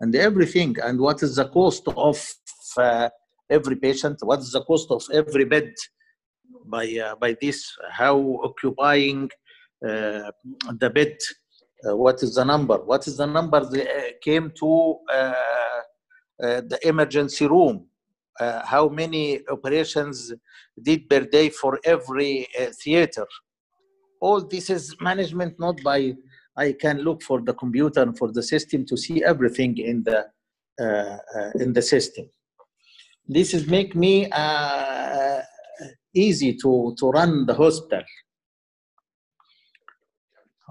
and 0.00 0.14
everything, 0.14 0.74
and 0.82 0.98
what 0.98 1.22
is 1.22 1.36
the 1.36 1.48
cost 1.48 1.86
of 1.88 2.24
uh, 2.76 3.08
every 3.50 3.76
patient, 3.76 4.16
what 4.22 4.40
is 4.40 4.52
the 4.52 4.62
cost 4.62 4.90
of 4.90 5.02
every 5.12 5.44
bed 5.44 5.72
by 6.66 6.86
uh, 7.04 7.14
by 7.16 7.36
this, 7.40 7.70
how 7.90 8.16
occupying 8.42 9.28
uh, 9.86 10.30
the 10.78 10.90
bed, 10.94 11.16
what 11.82 12.22
is 12.22 12.34
the 12.36 12.44
number, 12.44 12.78
what 12.78 13.06
is 13.06 13.16
the 13.16 13.26
number 13.26 13.60
that 13.60 14.20
came 14.22 14.50
to 14.58 14.96
the 16.38 16.78
emergency 16.82 17.46
room, 17.46 17.89
how 18.64 18.88
many 18.88 19.40
operations 19.48 20.32
did 20.82 21.08
per 21.08 21.20
day 21.20 21.50
for 21.50 21.78
every 21.84 22.48
theater. 22.82 23.26
All 24.20 24.40
this 24.40 24.70
is 24.70 24.96
management 25.00 25.58
not 25.58 25.82
by 25.82 26.14
I 26.56 26.72
can 26.72 26.98
look 26.98 27.22
for 27.22 27.40
the 27.40 27.54
computer 27.54 28.02
and 28.02 28.16
for 28.16 28.32
the 28.32 28.42
system 28.42 28.84
to 28.86 28.96
see 28.96 29.24
everything 29.24 29.78
in 29.78 30.02
the 30.04 30.26
uh, 30.80 31.18
uh, 31.36 31.50
in 31.56 31.72
the 31.72 31.82
system. 31.82 32.26
This 33.28 33.54
is 33.54 33.66
make 33.66 33.94
me 33.94 34.28
uh, 34.30 35.40
easy 36.14 36.56
to 36.62 36.94
to 36.98 37.10
run 37.10 37.46
the 37.46 37.54
hospital. 37.54 38.04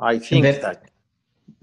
I 0.02 0.20
think 0.20 0.44
then, 0.44 0.62
that. 0.62 0.90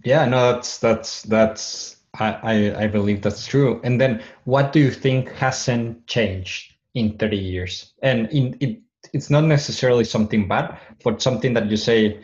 Yeah, 0.05 0.25
no, 0.27 0.53
that's 0.53 0.79
that's 0.79 1.23
that's 1.23 1.97
I, 2.19 2.85
I 2.85 2.87
believe 2.87 3.23
that's 3.23 3.47
true. 3.47 3.81
And 3.85 4.01
then, 4.01 4.23
what 4.45 4.73
do 4.73 4.81
you 4.81 4.91
think 4.91 5.31
hasn't 5.33 6.07
changed 6.07 6.75
in 6.95 7.19
30 7.19 7.37
years? 7.37 7.93
And 8.03 8.29
in 8.31 8.57
it, 8.61 8.81
it's 9.13 9.31
not 9.31 9.45
necessarily 9.45 10.05
something 10.05 10.49
bad, 10.49 10.79
but 11.05 11.23
something 11.23 11.55
that 11.55 11.71
you 11.71 11.77
say 11.77 12.23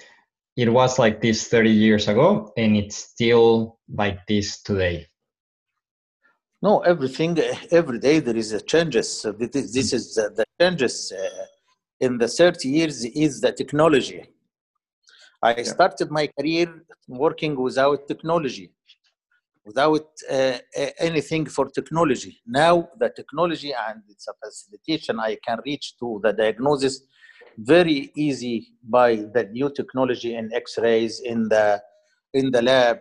it 0.57 0.73
was 0.73 0.99
like 0.99 1.21
this 1.21 1.49
30 1.49 1.71
years 1.71 2.09
ago, 2.09 2.53
and 2.57 2.77
it's 2.77 2.97
still 2.97 3.79
like 3.89 4.27
this 4.27 4.63
today. 4.63 5.07
No, 6.61 6.81
everything 6.81 7.39
every 7.71 7.99
day 7.99 8.21
there 8.21 8.37
is 8.37 8.53
a 8.53 8.61
changes. 8.61 9.27
This, 9.39 9.73
this 9.73 9.93
is 9.93 10.15
the 10.15 10.45
changes 10.61 11.13
uh, 11.13 11.47
in 12.01 12.19
the 12.19 12.29
30 12.29 12.69
years 12.69 13.05
is 13.05 13.41
the 13.41 13.53
technology 13.53 14.29
I 15.43 15.63
started 15.65 16.09
my 16.11 16.29
career 16.29 16.85
working 17.09 17.61
without 17.61 18.07
technology, 18.07 18.71
without 19.65 20.07
uh, 20.31 20.59
anything 20.99 21.47
for 21.47 21.69
technology. 21.69 22.41
Now 22.47 22.89
the 22.99 23.11
technology 23.11 23.73
and 23.89 24.03
its 24.09 24.27
facilitation, 24.43 25.21
I 25.21 25.37
can 25.47 25.59
reach 25.65 25.97
to 26.01 26.21
the 26.23 26.33
diagnosis 26.33 27.03
very 27.59 28.11
easy 28.17 28.69
by 28.83 29.17
the 29.17 29.49
new 29.53 29.71
technology 29.71 30.35
in 30.35 30.53
X-rays 30.53 31.21
in 31.21 31.49
the 31.49 31.81
in 32.35 32.51
the 32.51 32.63
lab, 32.63 32.97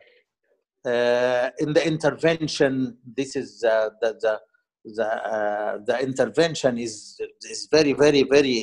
uh, 0.85 1.49
in 1.59 1.73
the 1.73 1.87
intervention. 1.87 2.97
This 3.17 3.35
is 3.35 3.63
uh, 3.63 3.89
the 4.01 4.17
the 4.21 4.39
the, 4.83 5.05
uh, 5.05 5.77
the 5.85 5.99
intervention 6.01 6.77
is 6.77 7.19
is 7.49 7.67
very 7.71 7.93
very 7.93 8.23
very 8.23 8.59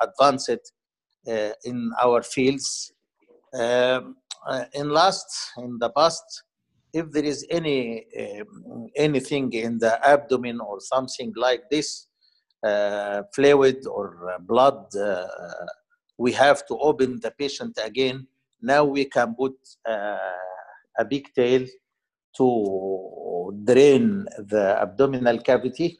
advanced 0.00 0.72
uh, 1.28 1.50
in 1.64 1.92
our 2.02 2.22
fields 2.22 2.92
um, 3.54 4.16
uh, 4.46 4.64
in 4.74 4.90
last, 4.90 5.52
in 5.58 5.78
the 5.78 5.88
past, 5.90 6.42
if 6.94 7.10
there 7.10 7.24
is 7.24 7.44
any 7.50 8.06
um, 8.22 8.86
anything 8.94 9.52
in 9.52 9.78
the 9.78 9.92
abdomen 10.08 10.60
or 10.60 10.80
something 10.80 11.32
like 11.36 11.68
this, 11.68 12.06
uh, 12.62 13.22
fluid 13.34 13.84
or 13.86 14.06
uh, 14.30 14.38
blood, 14.38 14.94
uh, 14.96 15.26
we 16.16 16.30
have 16.32 16.64
to 16.68 16.78
open 16.78 17.18
the 17.20 17.32
patient 17.32 17.76
again. 17.84 18.26
Now 18.62 18.84
we 18.84 19.04
can 19.06 19.34
put 19.34 19.56
uh, 19.86 20.16
a 20.98 21.04
pigtail 21.04 21.66
to 22.36 23.52
drain 23.64 24.26
the 24.38 24.78
abdominal 24.80 25.38
cavity 25.38 25.98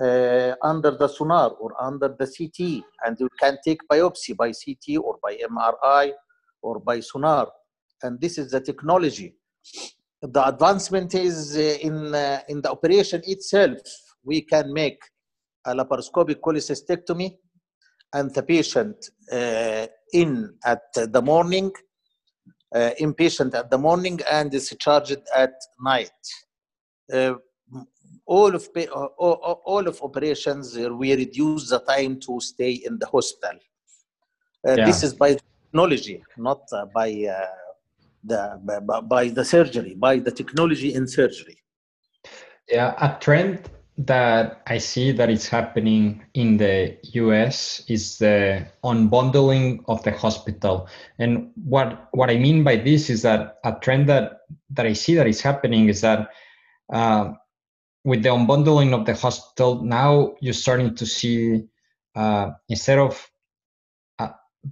uh, 0.00 0.54
under 0.62 0.90
the 0.90 1.08
sonar 1.08 1.50
or 1.60 1.70
under 1.80 2.08
the 2.18 2.26
CT, 2.26 2.84
and 3.06 3.16
you 3.20 3.28
can 3.38 3.56
take 3.64 3.80
biopsy 3.90 4.36
by 4.36 4.50
CT 4.50 4.98
or 4.98 5.18
by 5.22 5.36
MRI 5.36 6.12
or 6.60 6.80
by 6.80 6.98
sonar. 6.98 7.46
And 8.02 8.20
this 8.20 8.36
is 8.36 8.50
the 8.50 8.60
technology. 8.60 9.36
The 10.22 10.46
advancement 10.46 11.14
is 11.14 11.56
uh, 11.56 11.60
in, 11.60 12.14
uh, 12.14 12.40
in 12.48 12.62
the 12.62 12.70
operation 12.70 13.22
itself. 13.24 13.78
We 14.24 14.42
can 14.42 14.72
make 14.72 15.00
a 15.64 15.74
laparoscopic 15.74 16.36
cholecystectomy 16.40 17.36
and 18.12 18.32
the 18.32 18.42
patient 18.42 18.96
uh, 19.32 19.86
in 20.12 20.54
at 20.64 20.82
the 20.94 21.22
morning, 21.22 21.72
uh, 22.74 22.90
inpatient 23.00 23.54
at 23.54 23.70
the 23.70 23.78
morning 23.78 24.20
and 24.30 24.50
discharged 24.50 25.22
at 25.34 25.54
night. 25.80 26.10
Uh, 27.12 27.34
all 28.26 28.54
of 28.54 28.68
all, 29.18 29.60
all 29.64 29.88
of 29.88 30.00
operations 30.02 30.76
uh, 30.76 30.94
we 30.94 31.14
reduce 31.14 31.70
the 31.70 31.80
time 31.80 32.20
to 32.20 32.40
stay 32.40 32.72
in 32.72 32.98
the 32.98 33.06
hospital. 33.06 33.58
Uh, 34.66 34.76
yeah. 34.76 34.86
This 34.86 35.02
is 35.02 35.14
by 35.14 35.36
technology, 35.70 36.22
not 36.36 36.62
uh, 36.72 36.86
by 36.94 37.10
uh, 37.10 37.46
the 38.24 39.02
by, 39.08 39.28
the 39.28 39.44
surgery, 39.44 39.94
by 39.94 40.18
the 40.18 40.30
technology 40.30 40.94
in 40.94 41.06
surgery. 41.06 41.58
Yeah, 42.68 42.94
a 42.98 43.18
trend 43.20 43.68
that 43.98 44.62
I 44.66 44.78
see 44.78 45.12
that 45.12 45.28
is 45.28 45.46
happening 45.46 46.24
in 46.34 46.56
the 46.56 46.96
US 47.14 47.84
is 47.88 48.18
the 48.18 48.66
unbundling 48.84 49.84
of 49.86 50.02
the 50.02 50.12
hospital. 50.12 50.88
And 51.18 51.50
what 51.64 52.08
what 52.12 52.30
I 52.30 52.38
mean 52.38 52.64
by 52.64 52.76
this 52.76 53.10
is 53.10 53.22
that 53.22 53.58
a 53.64 53.72
trend 53.80 54.08
that 54.08 54.40
that 54.70 54.86
I 54.86 54.94
see 54.94 55.14
that 55.14 55.26
is 55.26 55.40
happening 55.40 55.88
is 55.88 56.00
that 56.00 56.30
uh, 56.92 57.32
with 58.04 58.22
the 58.22 58.30
unbundling 58.30 58.92
of 58.98 59.06
the 59.06 59.14
hospital, 59.14 59.82
now 59.82 60.34
you're 60.40 60.54
starting 60.54 60.94
to 60.96 61.06
see 61.06 61.64
uh, 62.14 62.50
instead 62.68 62.98
of 62.98 63.30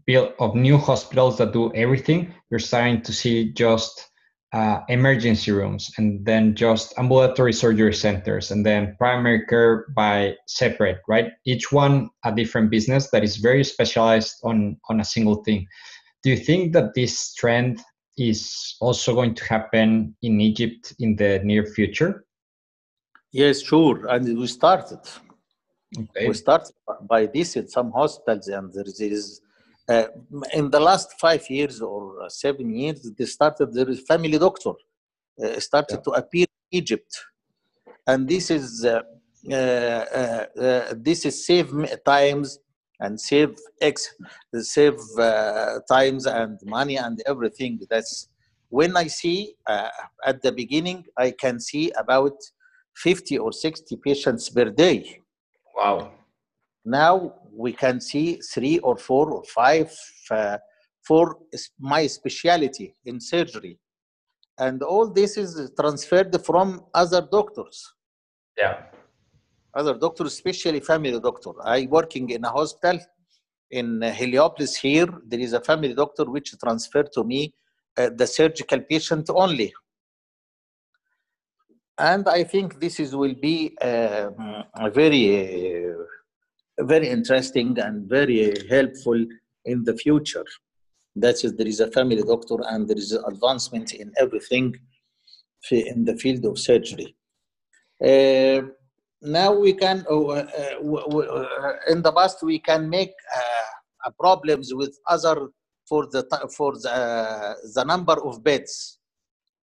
build 0.07 0.35
of 0.39 0.55
new 0.55 0.77
hospitals 0.77 1.39
that 1.39 1.53
do 1.53 1.73
everything, 1.75 2.35
you're 2.51 2.61
starting 2.61 3.03
to 3.03 3.13
see 3.13 3.53
just 3.53 4.11
uh, 4.53 4.81
emergency 4.89 5.53
rooms 5.53 5.93
and 5.97 6.25
then 6.25 6.55
just 6.57 6.93
ambulatory 6.99 7.53
surgery 7.53 7.95
centers 7.95 8.51
and 8.51 8.67
then 8.67 8.97
primary 8.99 9.47
care 9.47 9.87
by 9.95 10.35
separate, 10.47 10.99
right? 11.09 11.33
Each 11.45 11.71
one 11.71 12.11
a 12.25 12.35
different 12.35 12.71
business 12.71 13.11
that 13.11 13.23
is 13.23 13.37
very 13.37 13.63
specialized 13.63 14.37
on 14.43 14.77
on 14.89 15.01
a 15.01 15.05
single 15.05 15.43
thing. 15.45 15.67
Do 16.23 16.31
you 16.31 16.37
think 16.37 16.73
that 16.73 16.95
this 16.95 17.35
trend 17.35 17.81
is 18.19 18.77
also 18.81 19.15
going 19.15 19.35
to 19.35 19.45
happen 19.45 20.17
in 20.23 20.41
Egypt 20.41 20.95
in 20.99 21.17
the 21.17 21.41
near 21.45 21.65
future? 21.65 22.25
Yes, 23.33 23.63
sure. 23.63 24.07
And 24.09 24.37
we 24.37 24.47
started. 24.49 25.01
Okay. 25.97 26.29
We 26.29 26.35
started 26.35 26.73
by 27.09 27.27
this 27.27 27.57
in 27.57 27.69
some 27.69 27.93
hospitals, 27.93 28.49
and 28.49 28.73
there 28.73 28.85
is 28.87 29.41
uh, 29.91 30.07
in 30.55 30.71
the 30.71 30.81
last 30.81 31.09
five 31.21 31.45
years 31.51 31.81
or 31.81 32.29
seven 32.29 32.75
years, 32.75 33.11
they 33.17 33.27
started 33.27 33.73
the 33.73 33.97
family 34.09 34.39
doctor 34.39 34.75
uh, 35.43 35.59
started 35.59 35.97
yeah. 35.99 36.03
to 36.03 36.11
appear 36.11 36.47
in 36.71 36.79
Egypt, 36.79 37.13
and 38.07 38.29
this 38.29 38.51
is 38.51 38.85
uh, 38.85 39.01
uh, 39.51 39.55
uh, 39.55 40.47
uh 40.61 40.95
this 40.97 41.25
is 41.25 41.47
save 41.47 41.73
times 42.05 42.59
and 43.01 43.19
save 43.19 43.57
X, 43.81 44.15
save 44.55 44.99
times 45.89 46.27
and 46.27 46.59
money 46.65 46.97
and 46.97 47.23
everything. 47.27 47.81
That's 47.89 48.29
when 48.69 48.97
I 48.97 49.07
see 49.07 49.55
at 50.27 50.43
the 50.43 50.53
beginning, 50.53 51.07
I 51.17 51.31
can 51.31 51.59
see 51.59 51.91
about 51.93 52.37
50 52.97 53.39
or 53.39 53.53
60 53.53 53.97
patients 53.97 54.51
per 54.51 54.69
day. 54.69 55.23
Wow. 55.75 56.13
Now 56.85 57.40
we 57.53 57.73
can 57.73 58.01
see 58.01 58.41
three 58.55 58.79
or 58.81 58.97
four 58.97 59.31
or 59.31 59.45
five 59.45 59.93
uh, 60.31 60.59
for 61.03 61.39
my 61.79 62.07
specialty 62.07 62.95
in 63.05 63.21
surgery. 63.21 63.79
And 64.59 64.83
all 64.83 65.11
this 65.11 65.37
is 65.37 65.71
transferred 65.79 66.37
from 66.45 66.85
other 66.95 67.27
doctors. 67.31 67.95
Yeah. 68.59 68.83
Other 69.75 69.95
doctors, 69.95 70.33
especially 70.35 70.81
family 70.81 71.19
doctor. 71.19 71.53
I 71.65 71.87
working 71.91 72.31
in 72.31 72.45
a 72.45 72.51
hospital 72.51 72.99
in 73.71 74.03
Heliopolis 74.03 74.77
here. 74.77 75.09
There 75.27 75.41
is 75.41 75.53
a 75.53 75.61
family 75.61 75.95
doctor 75.95 76.25
which 76.25 76.55
transferred 76.59 77.11
to 77.13 77.25
me 77.25 77.55
uh, 77.97 78.11
the 78.15 78.27
surgical 78.27 78.81
patient 78.81 79.31
only. 79.31 79.73
And 81.99 82.29
I 82.29 82.45
think 82.45 82.81
this 82.81 82.99
is 82.99 83.15
will 83.15 83.35
be 83.35 83.77
uh, 83.81 84.31
a 84.75 84.91
very, 84.91 85.23
uh, 85.37 85.70
very 86.83 87.09
interesting 87.09 87.79
and 87.79 88.09
very 88.09 88.55
helpful 88.69 89.25
in 89.65 89.85
the 89.85 89.97
future. 89.97 90.45
That 91.17 91.45
is, 91.45 91.55
there 91.57 91.67
is 91.67 91.81
a 91.81 91.91
family 91.91 92.23
doctor 92.23 92.57
and 92.69 92.89
there 92.89 92.97
is 92.97 93.13
advancement 93.13 93.95
in 93.95 94.13
everything 94.19 94.75
in 95.71 96.05
the 96.05 96.17
field 96.17 96.45
of 96.45 96.59
surgery. 96.59 97.15
Uh, 98.03 98.63
now 99.23 99.53
we 99.53 99.75
can, 99.75 100.05
uh, 100.11 100.29
uh, 100.29 101.73
in 101.89 102.03
the 102.03 102.13
past, 102.17 102.43
we 102.43 102.59
can 102.59 102.89
make 102.89 103.13
problems 104.19 104.73
with 104.73 104.99
other 105.07 105.49
for 105.91 106.07
the 106.07 106.23
for 106.57 106.73
the, 106.73 107.57
the 107.75 107.85
number 107.85 108.17
of 108.25 108.43
beds 108.43 109.01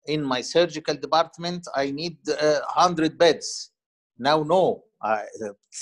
in 0.07 0.23
my 0.23 0.41
surgical 0.41 0.97
department 1.07 1.63
i 1.75 1.91
need 1.91 2.17
uh, 2.29 2.61
100 2.75 3.17
beds 3.17 3.71
now 4.19 4.43
no 4.43 4.83
uh, 5.03 5.23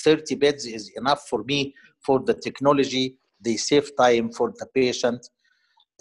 30 0.04 0.34
beds 0.36 0.66
is 0.66 0.90
enough 0.96 1.26
for 1.28 1.44
me 1.44 1.74
for 2.04 2.20
the 2.20 2.34
technology 2.34 3.16
they 3.40 3.56
save 3.56 3.94
time 3.96 4.30
for 4.32 4.52
the 4.58 4.66
patient. 4.74 5.28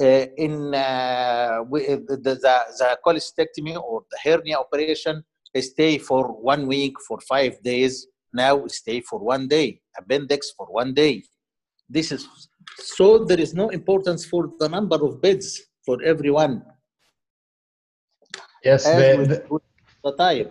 Uh, 0.02 0.26
in 0.38 0.74
uh, 0.74 1.60
the, 1.70 2.20
the, 2.24 2.34
the 2.42 2.98
cholecystectomy 3.06 3.80
or 3.80 4.02
the 4.10 4.18
hernia 4.24 4.58
operation 4.58 5.24
stay 5.58 6.00
for 6.00 6.30
one 6.42 6.66
week 6.66 6.96
for 7.08 7.20
five 7.22 7.62
days. 7.62 8.08
Now 8.34 8.66
stay 8.68 9.02
for 9.02 9.20
one 9.20 9.48
day 9.48 9.82
appendix 9.96 10.52
for 10.58 10.66
one 10.66 10.96
day. 10.96 11.24
This 11.88 12.12
is 12.12 12.28
so 12.78 13.24
there 13.24 13.40
is 13.40 13.54
no 13.54 13.70
importance 13.70 14.26
for 14.26 14.50
the 14.60 14.68
number 14.68 14.96
of 14.96 15.22
beds 15.22 15.62
for 15.86 16.02
everyone. 16.02 16.64
Yes 18.64 18.86
the, 18.86 19.44
the, 19.50 19.60
the 20.04 20.16
time 20.18 20.50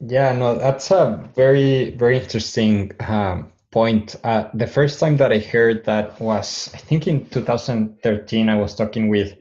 yeah 0.00 0.32
no 0.32 0.58
that's 0.58 0.90
a 0.90 1.30
very 1.34 1.90
very 1.92 2.18
interesting 2.18 2.92
um, 3.00 3.50
point. 3.70 4.14
Uh, 4.22 4.48
the 4.54 4.66
first 4.66 5.00
time 5.00 5.16
that 5.16 5.32
i 5.32 5.38
heard 5.38 5.84
that 5.84 6.20
was 6.20 6.70
i 6.74 6.78
think 6.78 7.06
in 7.06 7.26
2013 7.30 8.48
i 8.48 8.56
was 8.56 8.74
talking 8.74 9.08
with 9.08 9.36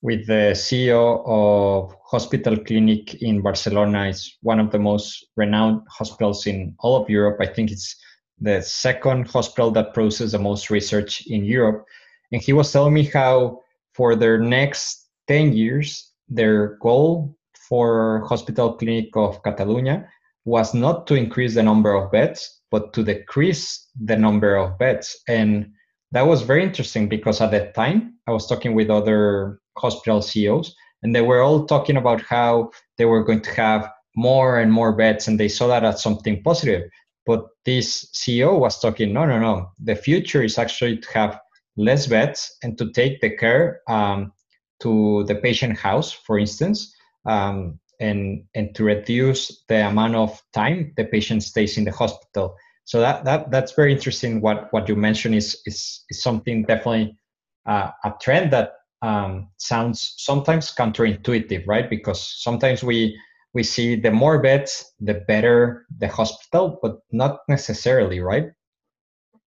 with 0.00 0.26
the 0.26 0.52
ceo 0.54 1.22
of 1.26 1.94
hospital 2.06 2.56
clinic 2.56 3.20
in 3.22 3.42
barcelona. 3.42 4.08
It's 4.08 4.38
one 4.42 4.60
of 4.60 4.70
the 4.70 4.78
most 4.78 5.26
renowned 5.36 5.82
hospitals 5.90 6.46
in 6.46 6.74
all 6.78 6.96
of 6.96 7.10
europe. 7.10 7.38
I 7.40 7.46
think 7.46 7.70
it's 7.70 7.96
the 8.40 8.62
second 8.62 9.28
hospital 9.28 9.70
that 9.72 9.94
processes 9.94 10.32
the 10.32 10.38
most 10.38 10.70
research 10.70 11.26
in 11.26 11.44
Europe. 11.44 11.84
And 12.32 12.42
he 12.42 12.52
was 12.52 12.72
telling 12.72 12.94
me 12.94 13.04
how 13.04 13.60
for 13.94 14.14
their 14.14 14.38
next 14.38 15.08
10 15.28 15.52
years, 15.52 16.12
their 16.28 16.76
goal 16.76 17.36
for 17.68 18.24
Hospital 18.26 18.74
Clinic 18.74 19.16
of 19.16 19.42
Catalonia 19.42 20.08
was 20.44 20.72
not 20.72 21.06
to 21.06 21.14
increase 21.14 21.54
the 21.54 21.62
number 21.62 21.92
of 21.94 22.10
beds, 22.10 22.60
but 22.70 22.92
to 22.94 23.04
decrease 23.04 23.86
the 24.02 24.16
number 24.16 24.56
of 24.56 24.78
beds. 24.78 25.16
And 25.28 25.72
that 26.12 26.26
was 26.26 26.42
very 26.42 26.62
interesting 26.62 27.08
because 27.08 27.40
at 27.40 27.50
that 27.50 27.74
time, 27.74 28.14
I 28.26 28.32
was 28.32 28.46
talking 28.46 28.74
with 28.74 28.88
other 28.88 29.60
hospital 29.76 30.22
CEOs, 30.22 30.74
and 31.02 31.14
they 31.14 31.20
were 31.20 31.42
all 31.42 31.66
talking 31.66 31.96
about 31.96 32.22
how 32.22 32.70
they 32.96 33.04
were 33.04 33.22
going 33.22 33.42
to 33.42 33.54
have 33.54 33.90
more 34.16 34.58
and 34.58 34.72
more 34.72 34.92
beds, 34.92 35.28
and 35.28 35.38
they 35.38 35.48
saw 35.48 35.68
that 35.68 35.84
as 35.84 36.02
something 36.02 36.42
positive. 36.42 36.88
But 37.26 37.46
this 37.66 38.08
CEO 38.14 38.58
was 38.58 38.80
talking, 38.80 39.12
no, 39.12 39.26
no, 39.26 39.38
no. 39.38 39.70
The 39.84 39.94
future 39.94 40.42
is 40.42 40.56
actually 40.56 40.96
to 40.98 41.12
have 41.12 41.38
less 41.76 42.06
beds 42.06 42.56
and 42.62 42.76
to 42.78 42.90
take 42.92 43.20
the 43.20 43.30
care 43.30 43.82
um, 43.88 44.32
to 44.80 45.24
the 45.24 45.34
patient 45.36 45.78
house, 45.78 46.10
for 46.10 46.38
instance, 46.38 46.94
um, 47.28 47.78
and 48.00 48.44
and 48.54 48.74
to 48.74 48.84
reduce 48.84 49.64
the 49.68 49.86
amount 49.86 50.14
of 50.14 50.40
time 50.52 50.92
the 50.96 51.04
patient 51.04 51.42
stays 51.42 51.76
in 51.76 51.84
the 51.84 51.92
hospital. 51.92 52.56
So 52.84 53.00
that, 53.00 53.24
that 53.24 53.50
that's 53.50 53.72
very 53.72 53.92
interesting. 53.92 54.40
What 54.40 54.72
what 54.72 54.88
you 54.88 54.96
mentioned 54.96 55.34
is 55.34 55.60
is, 55.66 56.04
is 56.08 56.22
something 56.22 56.64
definitely 56.64 57.18
uh, 57.66 57.90
a 58.04 58.14
trend 58.20 58.52
that 58.52 58.72
um, 59.02 59.48
sounds 59.58 60.14
sometimes 60.16 60.74
counterintuitive, 60.74 61.64
right? 61.66 61.88
Because 61.88 62.42
sometimes 62.42 62.82
we 62.82 63.18
we 63.52 63.62
see 63.62 63.96
the 63.96 64.10
more 64.10 64.40
beds, 64.40 64.92
the 65.00 65.14
better 65.14 65.86
the 65.98 66.08
hospital, 66.08 66.78
but 66.82 67.00
not 67.12 67.40
necessarily, 67.48 68.20
right? 68.20 68.46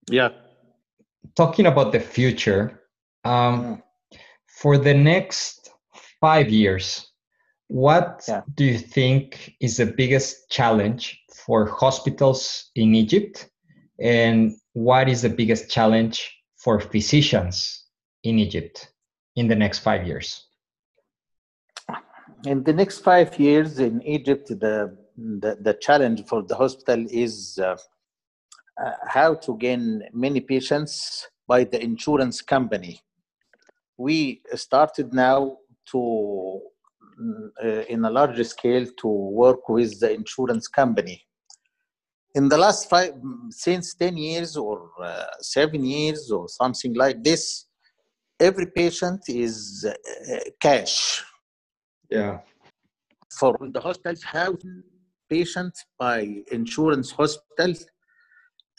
Yeah. 0.10 0.30
Talking 1.36 1.65
about 1.65 1.91
the 1.91 2.00
future, 2.00 2.82
um, 3.24 3.63
mm. 3.63 3.82
for 4.48 4.78
the 4.78 4.94
next 4.94 5.72
five 6.20 6.50
years, 6.50 7.11
what 7.71 8.23
yeah. 8.27 8.41
do 8.55 8.65
you 8.65 8.77
think 8.77 9.55
is 9.62 9.77
the 9.77 9.86
biggest 9.86 10.49
challenge 10.49 11.21
for 11.45 11.65
hospitals 11.65 12.69
in 12.75 12.95
Egypt? 12.95 13.49
And 13.99 14.55
what 14.73 15.07
is 15.07 15.21
the 15.21 15.29
biggest 15.29 15.69
challenge 15.69 16.31
for 16.57 16.79
physicians 16.79 17.86
in 18.23 18.39
Egypt 18.39 18.91
in 19.36 19.47
the 19.47 19.55
next 19.55 19.79
five 19.79 20.05
years? 20.05 20.47
in 22.45 22.63
the 22.63 22.73
next 22.73 22.99
five 22.99 23.38
years 23.39 23.79
in 23.79 24.01
Egypt, 24.01 24.47
the, 24.47 24.97
the, 25.17 25.57
the 25.62 25.73
challenge 25.75 26.25
for 26.25 26.41
the 26.41 26.55
hospital 26.55 27.05
is 27.10 27.60
uh, 27.62 27.77
uh, 28.84 28.91
how 29.07 29.36
to 29.36 29.57
gain 29.57 30.03
many 30.13 30.39
patients 30.39 31.27
by 31.47 31.63
the 31.63 31.81
insurance 31.81 32.41
company. 32.41 33.01
We 33.97 34.41
started 34.55 35.13
now 35.13 35.57
to, 35.91 36.62
in 37.89 38.06
a 38.06 38.10
larger 38.10 38.43
scale, 38.43 38.86
to 39.02 39.08
work 39.08 39.67
with 39.69 40.00
the 40.00 40.13
insurance 40.13 40.67
company. 40.67 41.21
In 42.34 42.47
the 42.47 42.58
last 42.58 42.89
five, 42.89 43.13
since 43.50 43.93
10 43.95 44.17
years 44.17 44.56
or 44.56 44.89
uh, 45.04 45.26
seven 45.41 45.84
years 45.84 46.32
or 46.32 46.47
something 46.47 46.93
like 46.93 47.21
this, 47.24 47.65
every 48.39 48.67
patient 48.67 49.21
is 49.28 49.86
uh, 49.86 49.91
uh, 50.34 50.39
cash 50.62 51.24
yeah. 52.12 52.39
For 53.39 53.58
the 53.71 53.80
hospitals 53.80 54.21
have 54.24 54.58
patients 55.30 55.86
by 55.97 56.43
insurance 56.52 57.10
hospitals 57.12 57.86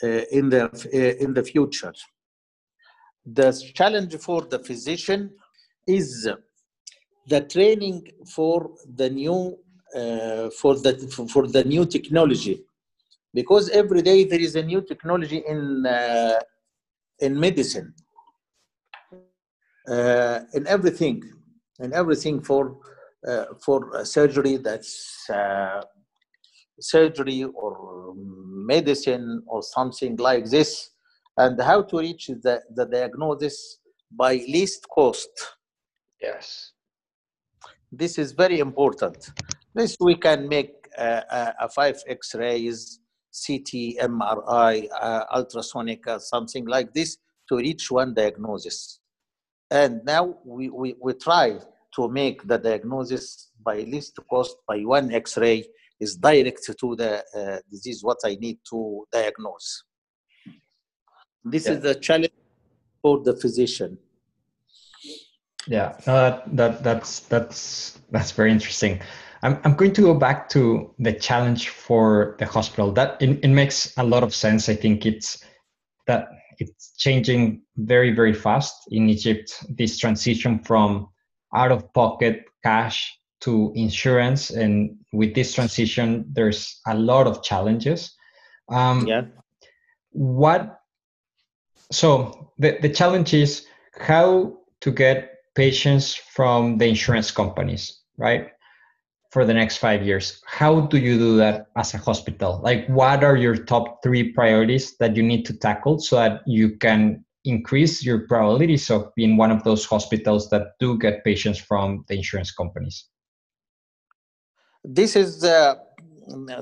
uh, 0.02 0.24
in 0.30 0.50
the 0.50 0.64
uh, 0.66 1.24
in 1.24 1.32
the 1.32 1.42
future. 1.42 1.94
The 3.24 3.50
challenge 3.74 4.14
for 4.16 4.42
the 4.42 4.58
physician 4.58 5.30
is 5.86 6.28
the 7.26 7.40
training 7.42 8.08
for 8.26 8.70
the 8.96 9.08
new 9.10 9.58
uh, 9.94 10.50
for 10.50 10.74
the 10.76 10.92
for 11.32 11.46
the 11.46 11.64
new 11.64 11.84
technology. 11.86 12.64
Because 13.34 13.68
every 13.70 14.02
day 14.02 14.24
there 14.24 14.40
is 14.40 14.56
a 14.56 14.62
new 14.62 14.82
technology 14.82 15.42
in 15.46 15.86
uh, 15.86 16.40
in 17.20 17.38
medicine 17.38 17.94
uh, 19.88 20.40
in 20.54 20.66
everything 20.66 21.22
in 21.80 21.92
everything 21.92 22.42
for 22.42 22.78
uh, 23.26 23.46
for 23.64 24.04
surgery 24.04 24.56
that's 24.56 25.28
uh, 25.30 25.82
surgery 26.80 27.44
or 27.44 28.14
medicine 28.16 29.42
or 29.46 29.62
something 29.62 30.16
like 30.16 30.46
this 30.46 30.90
and 31.36 31.60
how 31.60 31.82
to 31.82 31.98
reach 31.98 32.26
the, 32.42 32.60
the 32.74 32.84
diagnosis 32.86 33.78
by 34.10 34.34
least 34.34 34.86
cost. 34.88 35.30
Yes 36.20 36.71
this 37.92 38.18
is 38.18 38.32
very 38.32 38.58
important. 38.58 39.30
This 39.74 39.96
we 40.00 40.16
can 40.16 40.48
make 40.48 40.88
uh, 40.98 41.52
a 41.60 41.68
5 41.68 42.02
x-rays 42.08 42.98
ct 43.32 43.96
mri 43.98 44.88
uh, 45.00 45.24
ultrasonic 45.34 46.06
uh, 46.06 46.18
something 46.18 46.66
like 46.66 46.92
this 46.92 47.16
to 47.48 47.56
reach 47.56 47.90
one 47.90 48.14
diagnosis. 48.14 49.00
And 49.70 50.04
now 50.04 50.36
we, 50.44 50.68
we, 50.68 50.94
we 51.00 51.14
try 51.14 51.58
to 51.96 52.08
make 52.08 52.46
the 52.46 52.58
diagnosis 52.58 53.50
by 53.64 53.76
least 53.80 54.18
cost 54.28 54.56
by 54.68 54.80
one 54.80 55.12
x-ray 55.12 55.64
is 56.00 56.16
direct 56.16 56.64
to 56.78 56.96
the 56.96 57.24
uh, 57.34 57.58
disease 57.70 58.02
what 58.02 58.18
i 58.24 58.34
need 58.40 58.58
to 58.68 59.06
diagnose. 59.12 59.84
This 61.44 61.66
yeah. 61.66 61.72
is 61.72 61.80
the 61.80 61.94
challenge 61.94 62.32
for 63.00 63.22
the 63.22 63.34
physician 63.36 63.98
yeah 65.66 65.94
no, 66.06 66.14
that, 66.14 66.56
that 66.56 66.82
that's 66.82 67.20
that's 67.20 68.00
that's 68.10 68.32
very 68.32 68.50
interesting 68.50 69.00
I'm, 69.44 69.58
I'm 69.64 69.74
going 69.74 69.92
to 69.94 70.02
go 70.02 70.14
back 70.14 70.48
to 70.50 70.94
the 71.00 71.12
challenge 71.12 71.68
for 71.68 72.36
the 72.38 72.46
hospital 72.46 72.92
that 72.92 73.20
it, 73.20 73.40
it 73.42 73.48
makes 73.48 73.92
a 73.96 74.04
lot 74.04 74.22
of 74.22 74.34
sense 74.34 74.68
i 74.68 74.74
think 74.74 75.06
it's 75.06 75.44
that 76.06 76.28
it's 76.58 76.92
changing 76.96 77.62
very 77.76 78.12
very 78.12 78.32
fast 78.32 78.74
in 78.90 79.08
Egypt. 79.08 79.52
This 79.68 79.98
transition 79.98 80.58
from 80.60 81.08
out 81.54 81.72
of 81.72 81.92
pocket 81.92 82.44
cash 82.62 83.18
to 83.40 83.72
insurance, 83.74 84.50
and 84.50 84.96
with 85.12 85.34
this 85.34 85.54
transition, 85.54 86.24
there's 86.32 86.80
a 86.86 86.94
lot 86.94 87.26
of 87.26 87.42
challenges. 87.42 88.14
Um, 88.68 89.06
yeah. 89.06 89.22
What? 90.10 90.80
So 91.90 92.52
the 92.58 92.78
the 92.80 92.88
challenge 92.88 93.34
is 93.34 93.66
how 93.98 94.58
to 94.80 94.90
get 94.90 95.31
patients 95.54 96.14
from 96.14 96.78
the 96.78 96.86
insurance 96.86 97.30
companies, 97.30 98.00
right? 98.16 98.48
For 99.30 99.44
the 99.44 99.54
next 99.54 99.78
five 99.78 100.02
years. 100.02 100.40
How 100.46 100.80
do 100.80 100.98
you 100.98 101.18
do 101.18 101.36
that 101.38 101.66
as 101.76 101.94
a 101.94 101.98
hospital? 101.98 102.60
Like, 102.62 102.86
what 102.88 103.24
are 103.24 103.36
your 103.36 103.56
top 103.56 104.02
three 104.02 104.32
priorities 104.32 104.96
that 104.98 105.16
you 105.16 105.22
need 105.22 105.44
to 105.46 105.58
tackle 105.58 105.98
so 105.98 106.16
that 106.16 106.42
you 106.46 106.76
can 106.76 107.24
increase 107.44 108.04
your 108.04 108.26
probabilities 108.28 108.90
of 108.90 109.12
being 109.16 109.36
one 109.36 109.50
of 109.50 109.64
those 109.64 109.84
hospitals 109.84 110.48
that 110.50 110.78
do 110.78 110.98
get 110.98 111.24
patients 111.24 111.58
from 111.58 112.04
the 112.08 112.14
insurance 112.14 112.52
companies? 112.52 113.06
This 114.84 115.16
is 115.16 115.44
uh, 115.44 115.76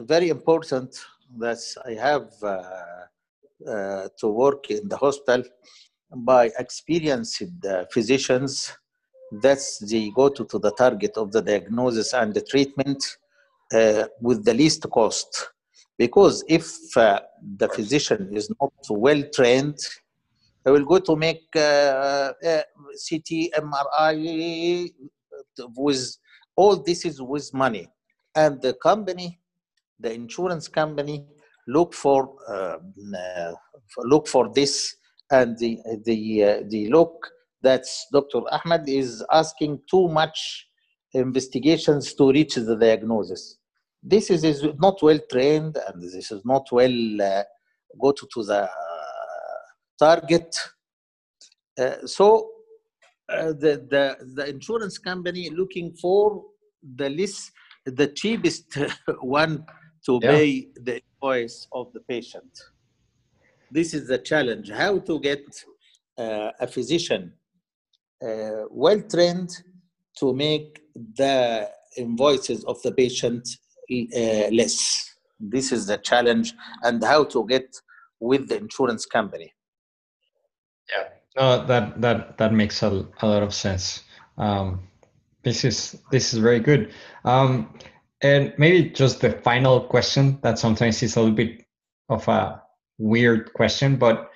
very 0.02 0.28
important 0.28 0.94
that 1.38 1.58
I 1.86 1.92
have 1.92 2.30
uh, 2.42 2.62
uh, 3.66 4.08
to 4.18 4.28
work 4.28 4.70
in 4.70 4.88
the 4.88 4.96
hospital 4.96 5.44
by 6.14 6.50
experienced 6.58 7.42
physicians 7.92 8.72
that's 9.32 9.78
the 9.78 10.10
go 10.14 10.28
to, 10.28 10.44
to 10.44 10.58
the 10.58 10.72
target 10.72 11.16
of 11.16 11.32
the 11.32 11.42
diagnosis 11.42 12.12
and 12.14 12.34
the 12.34 12.40
treatment 12.40 13.02
uh, 13.72 14.04
with 14.20 14.44
the 14.44 14.54
least 14.54 14.88
cost. 14.90 15.48
Because 15.96 16.44
if 16.48 16.96
uh, 16.96 17.20
the 17.56 17.68
physician 17.68 18.30
is 18.34 18.50
not 18.60 18.72
well 18.88 19.22
trained 19.32 19.78
they 20.64 20.70
will 20.70 20.84
go 20.84 20.98
to 20.98 21.16
make 21.16 21.44
uh, 21.56 22.32
ct 23.06 23.50
mri 23.62 24.92
with 25.76 26.16
all 26.56 26.76
this 26.76 27.04
is 27.04 27.22
with 27.22 27.52
money. 27.54 27.88
And 28.34 28.60
the 28.60 28.74
company 28.74 29.40
the 29.98 30.12
insurance 30.12 30.68
company 30.68 31.26
look 31.66 31.94
for 31.94 32.34
uh, 32.48 32.76
look 33.98 34.28
for 34.28 34.52
this 34.54 34.96
and 35.30 35.58
the 35.58 35.78
the 36.04 36.44
uh, 36.44 36.62
the 36.68 36.88
look 36.88 37.30
that 37.62 37.84
Dr. 38.12 38.40
Ahmed 38.50 38.88
is 38.88 39.24
asking 39.32 39.80
too 39.90 40.08
much 40.08 40.66
investigations 41.12 42.14
to 42.14 42.30
reach 42.30 42.54
the 42.54 42.76
diagnosis. 42.76 43.58
This 44.02 44.30
is, 44.30 44.44
is 44.44 44.64
not 44.78 45.02
well 45.02 45.18
trained 45.30 45.76
and 45.86 46.02
this 46.02 46.14
is 46.14 46.42
not 46.44 46.66
well 46.72 47.22
uh, 47.22 47.42
go 48.00 48.12
to, 48.12 48.28
to 48.34 48.44
the 48.44 48.62
uh, 48.62 48.68
target. 49.98 50.56
Uh, 51.78 52.06
so 52.06 52.50
uh, 53.28 53.48
the, 53.48 53.86
the, 53.90 54.16
the 54.34 54.48
insurance 54.48 54.98
company 54.98 55.50
looking 55.50 55.92
for 56.00 56.44
the 56.96 57.10
least, 57.10 57.52
the 57.84 58.06
cheapest 58.08 58.78
one 59.20 59.64
to 60.06 60.18
yeah. 60.22 60.30
pay 60.30 60.68
the 60.76 61.02
invoice 61.22 61.68
of 61.72 61.92
the 61.92 62.00
patient 62.00 62.58
this 63.70 63.94
is 63.94 64.08
the 64.08 64.18
challenge 64.18 64.70
how 64.70 64.98
to 64.98 65.20
get 65.20 65.42
uh, 66.18 66.50
a 66.60 66.66
physician 66.66 67.32
uh, 68.22 68.64
well 68.70 69.00
trained 69.02 69.50
to 70.18 70.34
make 70.34 70.80
the 71.16 71.68
invoices 71.96 72.64
of 72.64 72.80
the 72.82 72.92
patient 72.92 73.48
uh, 73.90 74.48
less. 74.52 75.14
This 75.38 75.72
is 75.72 75.86
the 75.86 75.96
challenge 75.98 76.52
and 76.82 77.02
how 77.02 77.24
to 77.24 77.46
get 77.46 77.74
with 78.20 78.48
the 78.48 78.58
insurance 78.58 79.06
company. 79.06 79.52
Yeah. 80.88 81.08
That 81.66 82.00
that 82.00 82.38
that 82.38 82.52
makes 82.52 82.82
a, 82.82 83.06
a 83.22 83.26
lot 83.26 83.42
of 83.42 83.54
sense. 83.54 84.02
Um, 84.36 84.80
this 85.42 85.64
is 85.64 85.98
this 86.10 86.34
is 86.34 86.40
very 86.40 86.60
good. 86.60 86.92
Um, 87.24 87.72
and 88.22 88.52
maybe 88.58 88.90
just 88.90 89.20
the 89.20 89.32
final 89.32 89.80
question. 89.80 90.38
That 90.42 90.58
sometimes 90.58 91.02
is 91.02 91.16
a 91.16 91.20
little 91.20 91.34
bit 91.34 91.64
of 92.08 92.26
a 92.28 92.62
weird 92.98 93.52
question, 93.54 93.96
but 93.96 94.29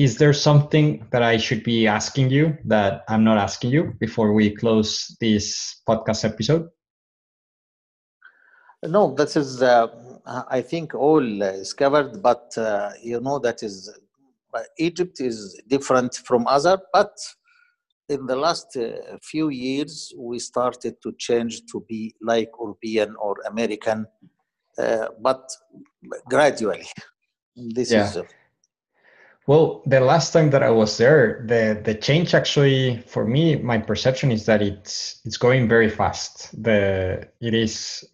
is 0.00 0.16
there 0.16 0.32
something 0.32 1.06
that 1.12 1.22
I 1.22 1.36
should 1.36 1.62
be 1.62 1.86
asking 1.86 2.30
you 2.30 2.56
that 2.64 3.04
I'm 3.06 3.22
not 3.22 3.36
asking 3.36 3.70
you 3.70 3.94
before 4.00 4.32
we 4.32 4.48
close 4.56 5.14
this 5.20 5.82
podcast 5.86 6.24
episode? 6.24 6.70
No, 8.82 9.14
that 9.16 9.36
is, 9.36 9.60
uh, 9.60 9.88
I 10.48 10.62
think, 10.62 10.94
all 10.94 11.42
is 11.42 11.74
covered, 11.74 12.22
but 12.22 12.50
uh, 12.56 12.92
you 13.02 13.20
know, 13.20 13.38
that 13.40 13.62
is, 13.62 13.94
uh, 14.54 14.62
Egypt 14.78 15.20
is 15.20 15.60
different 15.68 16.14
from 16.24 16.46
other, 16.46 16.78
but 16.94 17.12
in 18.08 18.24
the 18.24 18.36
last 18.36 18.74
uh, 18.78 19.18
few 19.22 19.50
years, 19.50 20.14
we 20.16 20.38
started 20.38 20.94
to 21.02 21.12
change 21.18 21.60
to 21.72 21.84
be 21.86 22.14
like 22.22 22.48
European 22.58 23.16
or 23.20 23.36
American, 23.46 24.06
uh, 24.78 25.08
but 25.20 25.42
gradually 26.30 26.86
this 27.54 27.92
yeah. 27.92 28.08
is 28.08 28.22
well 29.50 29.82
the 29.86 29.98
last 29.98 30.32
time 30.32 30.48
that 30.50 30.62
i 30.62 30.70
was 30.70 30.96
there 30.96 31.44
the 31.48 31.80
the 31.84 31.94
change 31.94 32.34
actually 32.34 33.02
for 33.08 33.24
me 33.24 33.56
my 33.56 33.78
perception 33.78 34.30
is 34.30 34.46
that 34.46 34.62
it's 34.62 35.20
it's 35.24 35.36
going 35.36 35.68
very 35.68 35.90
fast. 35.90 36.50
The 36.62 37.28
it 37.40 37.54
is 37.54 38.04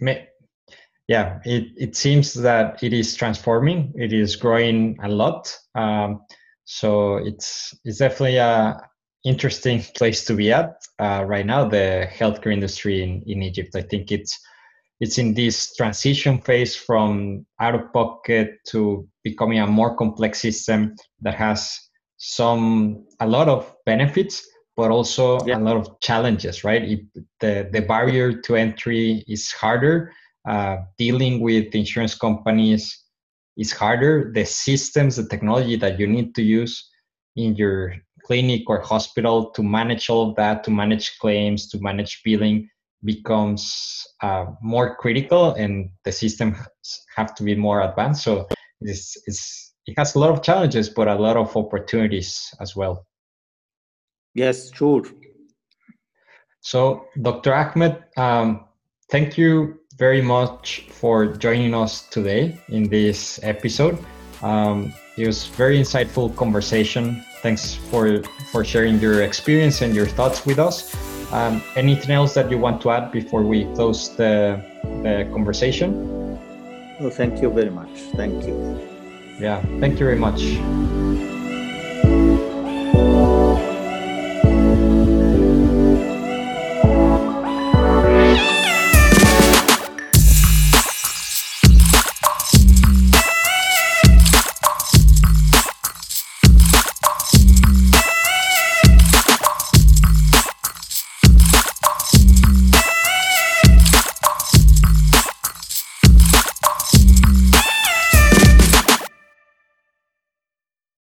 yeah 1.08 1.38
it, 1.44 1.64
it 1.76 1.96
seems 1.96 2.34
that 2.34 2.82
it 2.82 2.92
is 2.92 3.14
transforming. 3.14 3.92
It 3.96 4.12
is 4.12 4.36
growing 4.36 4.98
a 5.02 5.08
lot. 5.08 5.56
Um, 5.74 6.22
so 6.64 7.16
it's 7.16 7.74
it's 7.84 7.98
definitely 7.98 8.38
a 8.38 8.80
interesting 9.24 9.82
place 9.94 10.24
to 10.24 10.34
be 10.34 10.52
at 10.52 10.82
uh, 10.98 11.24
right 11.26 11.46
now 11.46 11.68
the 11.68 12.08
healthcare 12.10 12.52
industry 12.52 13.02
in, 13.02 13.22
in 13.26 13.42
egypt. 13.42 13.76
I 13.76 13.82
think 13.82 14.10
it's 14.10 14.38
it's 15.00 15.18
in 15.18 15.34
this 15.34 15.74
transition 15.74 16.40
phase 16.40 16.74
from 16.74 17.44
out 17.60 17.74
of 17.74 17.92
pocket 17.92 18.58
to 18.68 19.06
becoming 19.22 19.58
a 19.58 19.66
more 19.66 19.94
complex 19.96 20.40
system 20.40 20.94
that 21.20 21.34
has 21.34 21.78
some 22.16 23.04
a 23.20 23.26
lot 23.26 23.48
of 23.48 23.74
benefits 23.84 24.46
but 24.76 24.90
also 24.90 25.44
yeah. 25.46 25.58
a 25.58 25.60
lot 25.60 25.76
of 25.76 26.00
challenges 26.00 26.64
right? 26.64 26.82
It, 26.82 27.00
the 27.40 27.68
the 27.72 27.80
barrier 27.80 28.40
to 28.42 28.56
entry 28.56 29.24
is 29.26 29.50
harder. 29.52 30.12
Uh, 30.48 30.76
dealing 30.96 31.40
with 31.40 31.74
insurance 31.74 32.14
companies 32.14 33.04
is 33.56 33.72
harder. 33.72 34.30
The 34.32 34.44
systems 34.44 35.16
the 35.16 35.26
technology 35.26 35.76
that 35.76 35.98
you 35.98 36.06
need 36.06 36.34
to 36.36 36.42
use 36.42 36.88
in 37.36 37.56
your 37.56 37.94
clinic 38.24 38.68
or 38.68 38.80
hospital 38.80 39.50
to 39.50 39.62
manage 39.62 40.10
all 40.10 40.30
of 40.30 40.36
that 40.36 40.64
to 40.64 40.70
manage 40.70 41.18
claims 41.18 41.68
to 41.70 41.80
manage 41.80 42.22
billing 42.24 42.68
becomes 43.04 44.06
uh, 44.22 44.46
more 44.62 44.96
critical 44.96 45.54
and 45.54 45.90
the 46.04 46.12
systems 46.12 46.56
have 47.14 47.34
to 47.36 47.42
be 47.42 47.54
more 47.54 47.80
advanced. 47.82 48.24
So 48.24 48.46
it's, 48.80 49.16
it's, 49.26 49.74
it 49.86 49.94
has 49.96 50.14
a 50.14 50.18
lot 50.18 50.30
of 50.30 50.42
challenges, 50.42 50.88
but 50.88 51.08
a 51.08 51.14
lot 51.14 51.36
of 51.36 51.56
opportunities 51.56 52.52
as 52.60 52.74
well. 52.74 53.06
Yes, 54.34 54.70
sure. 54.74 55.02
So, 56.60 57.06
Dr. 57.22 57.54
Ahmed, 57.54 58.02
um, 58.16 58.64
thank 59.10 59.38
you 59.38 59.78
very 59.96 60.20
much 60.20 60.86
for 60.90 61.26
joining 61.26 61.74
us 61.74 62.02
today 62.10 62.58
in 62.68 62.88
this 62.88 63.40
episode. 63.42 63.98
Um, 64.42 64.92
it 65.16 65.26
was 65.26 65.46
very 65.46 65.78
insightful 65.80 66.34
conversation. 66.36 67.24
Thanks 67.40 67.74
for 67.74 68.22
for 68.52 68.64
sharing 68.64 68.98
your 69.00 69.22
experience 69.22 69.80
and 69.80 69.94
your 69.94 70.06
thoughts 70.06 70.44
with 70.44 70.58
us. 70.58 70.92
Um, 71.32 71.62
anything 71.74 72.10
else 72.10 72.34
that 72.34 72.50
you 72.50 72.58
want 72.58 72.80
to 72.82 72.90
add 72.90 73.10
before 73.10 73.42
we 73.42 73.64
close 73.74 74.14
the, 74.16 74.62
the 75.02 75.28
conversation? 75.32 76.38
Well, 77.00 77.10
thank 77.10 77.42
you 77.42 77.50
very 77.50 77.70
much. 77.70 77.90
Thank 78.14 78.46
you. 78.46 78.80
Yeah, 79.38 79.60
thank 79.80 79.98
you 79.98 80.06
very 80.06 80.18
much. 80.18 81.35